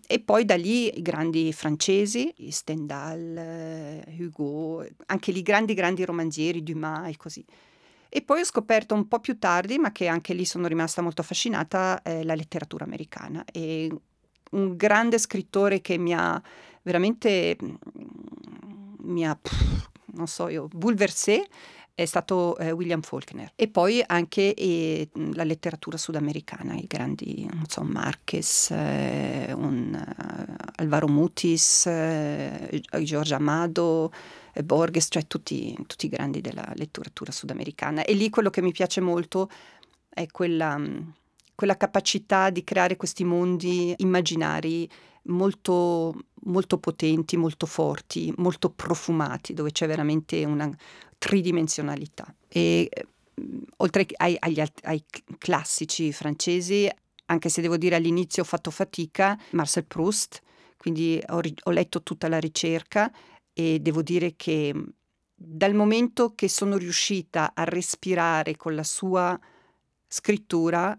[0.08, 7.10] e poi da lì i grandi francesi, Stendhal, Hugo, anche lì grandi grandi romanzieri, Dumas
[7.10, 7.46] e così.
[8.10, 11.22] E poi ho scoperto un po' più tardi, ma che anche lì sono rimasta molto
[11.22, 13.46] affascinata, eh, la letteratura americana.
[13.46, 13.90] E
[14.52, 16.42] un grande scrittore che mi ha
[16.82, 17.76] veramente mm,
[19.04, 19.38] mi ha,
[20.14, 21.48] non so io, bulversé
[21.94, 27.66] è stato eh, William Faulkner e poi anche eh, la letteratura sudamericana, i grandi, non
[27.68, 34.12] so, Marquez, eh, un, uh, Alvaro Mutis, eh, Giorgio Amado,
[34.54, 38.04] eh, Borges, cioè tutti, tutti, i grandi della letteratura sudamericana.
[38.04, 39.50] E lì quello che mi piace molto
[40.10, 40.80] è quella,
[41.56, 44.90] quella capacità di creare questi mondi immaginari
[45.24, 46.14] molto,
[46.46, 50.70] molto potenti, molto forti, molto profumati, dove c'è veramente una
[51.22, 52.34] tridimensionalità.
[52.48, 52.90] E
[53.78, 55.04] oltre ai, agli, ai
[55.38, 56.90] classici francesi,
[57.26, 60.42] anche se devo dire all'inizio ho fatto fatica, Marcel Proust,
[60.78, 63.12] quindi ho, ho letto tutta la ricerca
[63.54, 64.74] e devo dire che
[65.36, 69.40] dal momento che sono riuscita a respirare con la sua
[70.08, 70.98] scrittura,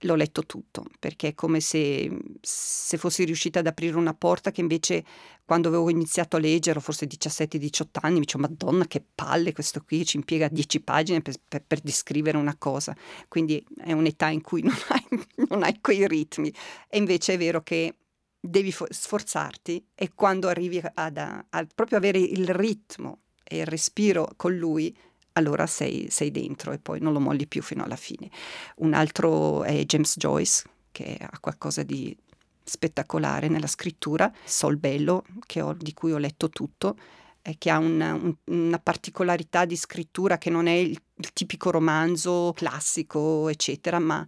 [0.00, 4.60] l'ho letto tutto, perché è come se, se, fossi riuscita ad aprire una porta che
[4.60, 5.04] invece
[5.44, 10.04] quando avevo iniziato a leggere, forse 17-18 anni, mi dicevo, madonna che palle questo qui,
[10.06, 12.96] ci impiega 10 pagine per, per, per descrivere una cosa.
[13.28, 16.52] Quindi è un'età in cui non hai, non hai quei ritmi.
[16.88, 17.96] E invece è vero che
[18.40, 24.30] devi sforzarti e quando arrivi ad, a, a proprio avere il ritmo e il respiro
[24.36, 24.96] con lui,
[25.32, 28.30] allora sei, sei, dentro e poi non lo molli più fino alla fine.
[28.76, 32.16] Un altro è James Joyce, che ha qualcosa di
[32.62, 35.24] spettacolare nella scrittura, Sol Bello,
[35.56, 36.96] ho, di cui ho letto tutto,
[37.42, 41.70] eh, che ha una, un, una, particolarità di scrittura che non è il, il tipico
[41.70, 44.26] romanzo classico, eccetera, ma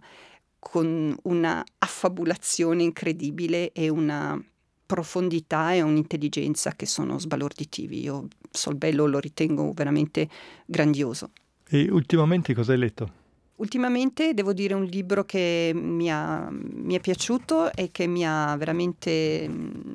[0.59, 4.41] con una affabulazione incredibile e una
[4.85, 8.01] profondità e un'intelligenza che sono sbalorditivi.
[8.01, 10.27] Io Solbello lo ritengo veramente
[10.65, 11.31] grandioso.
[11.67, 13.21] E ultimamente cosa hai letto?
[13.55, 18.55] Ultimamente devo dire un libro che mi, ha, mi è piaciuto e che mi ha
[18.57, 19.47] veramente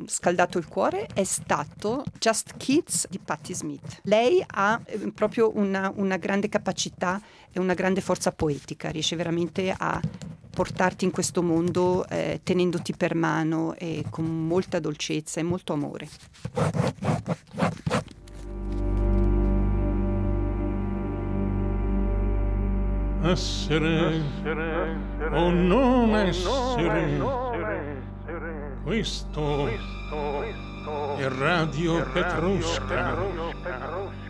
[0.07, 4.01] scaldato il cuore è stato Just Kids di Patti Smith.
[4.05, 7.21] Lei ha eh, proprio una, una grande capacità
[7.51, 10.01] e una grande forza poetica, riesce veramente a
[10.59, 16.09] portarti in questo mondo eh, tenendoti per mano e con molta dolcezza e molto amore.
[23.23, 24.21] Essere
[25.31, 27.23] o non essere,
[28.83, 34.28] questo è Radio Petrusca.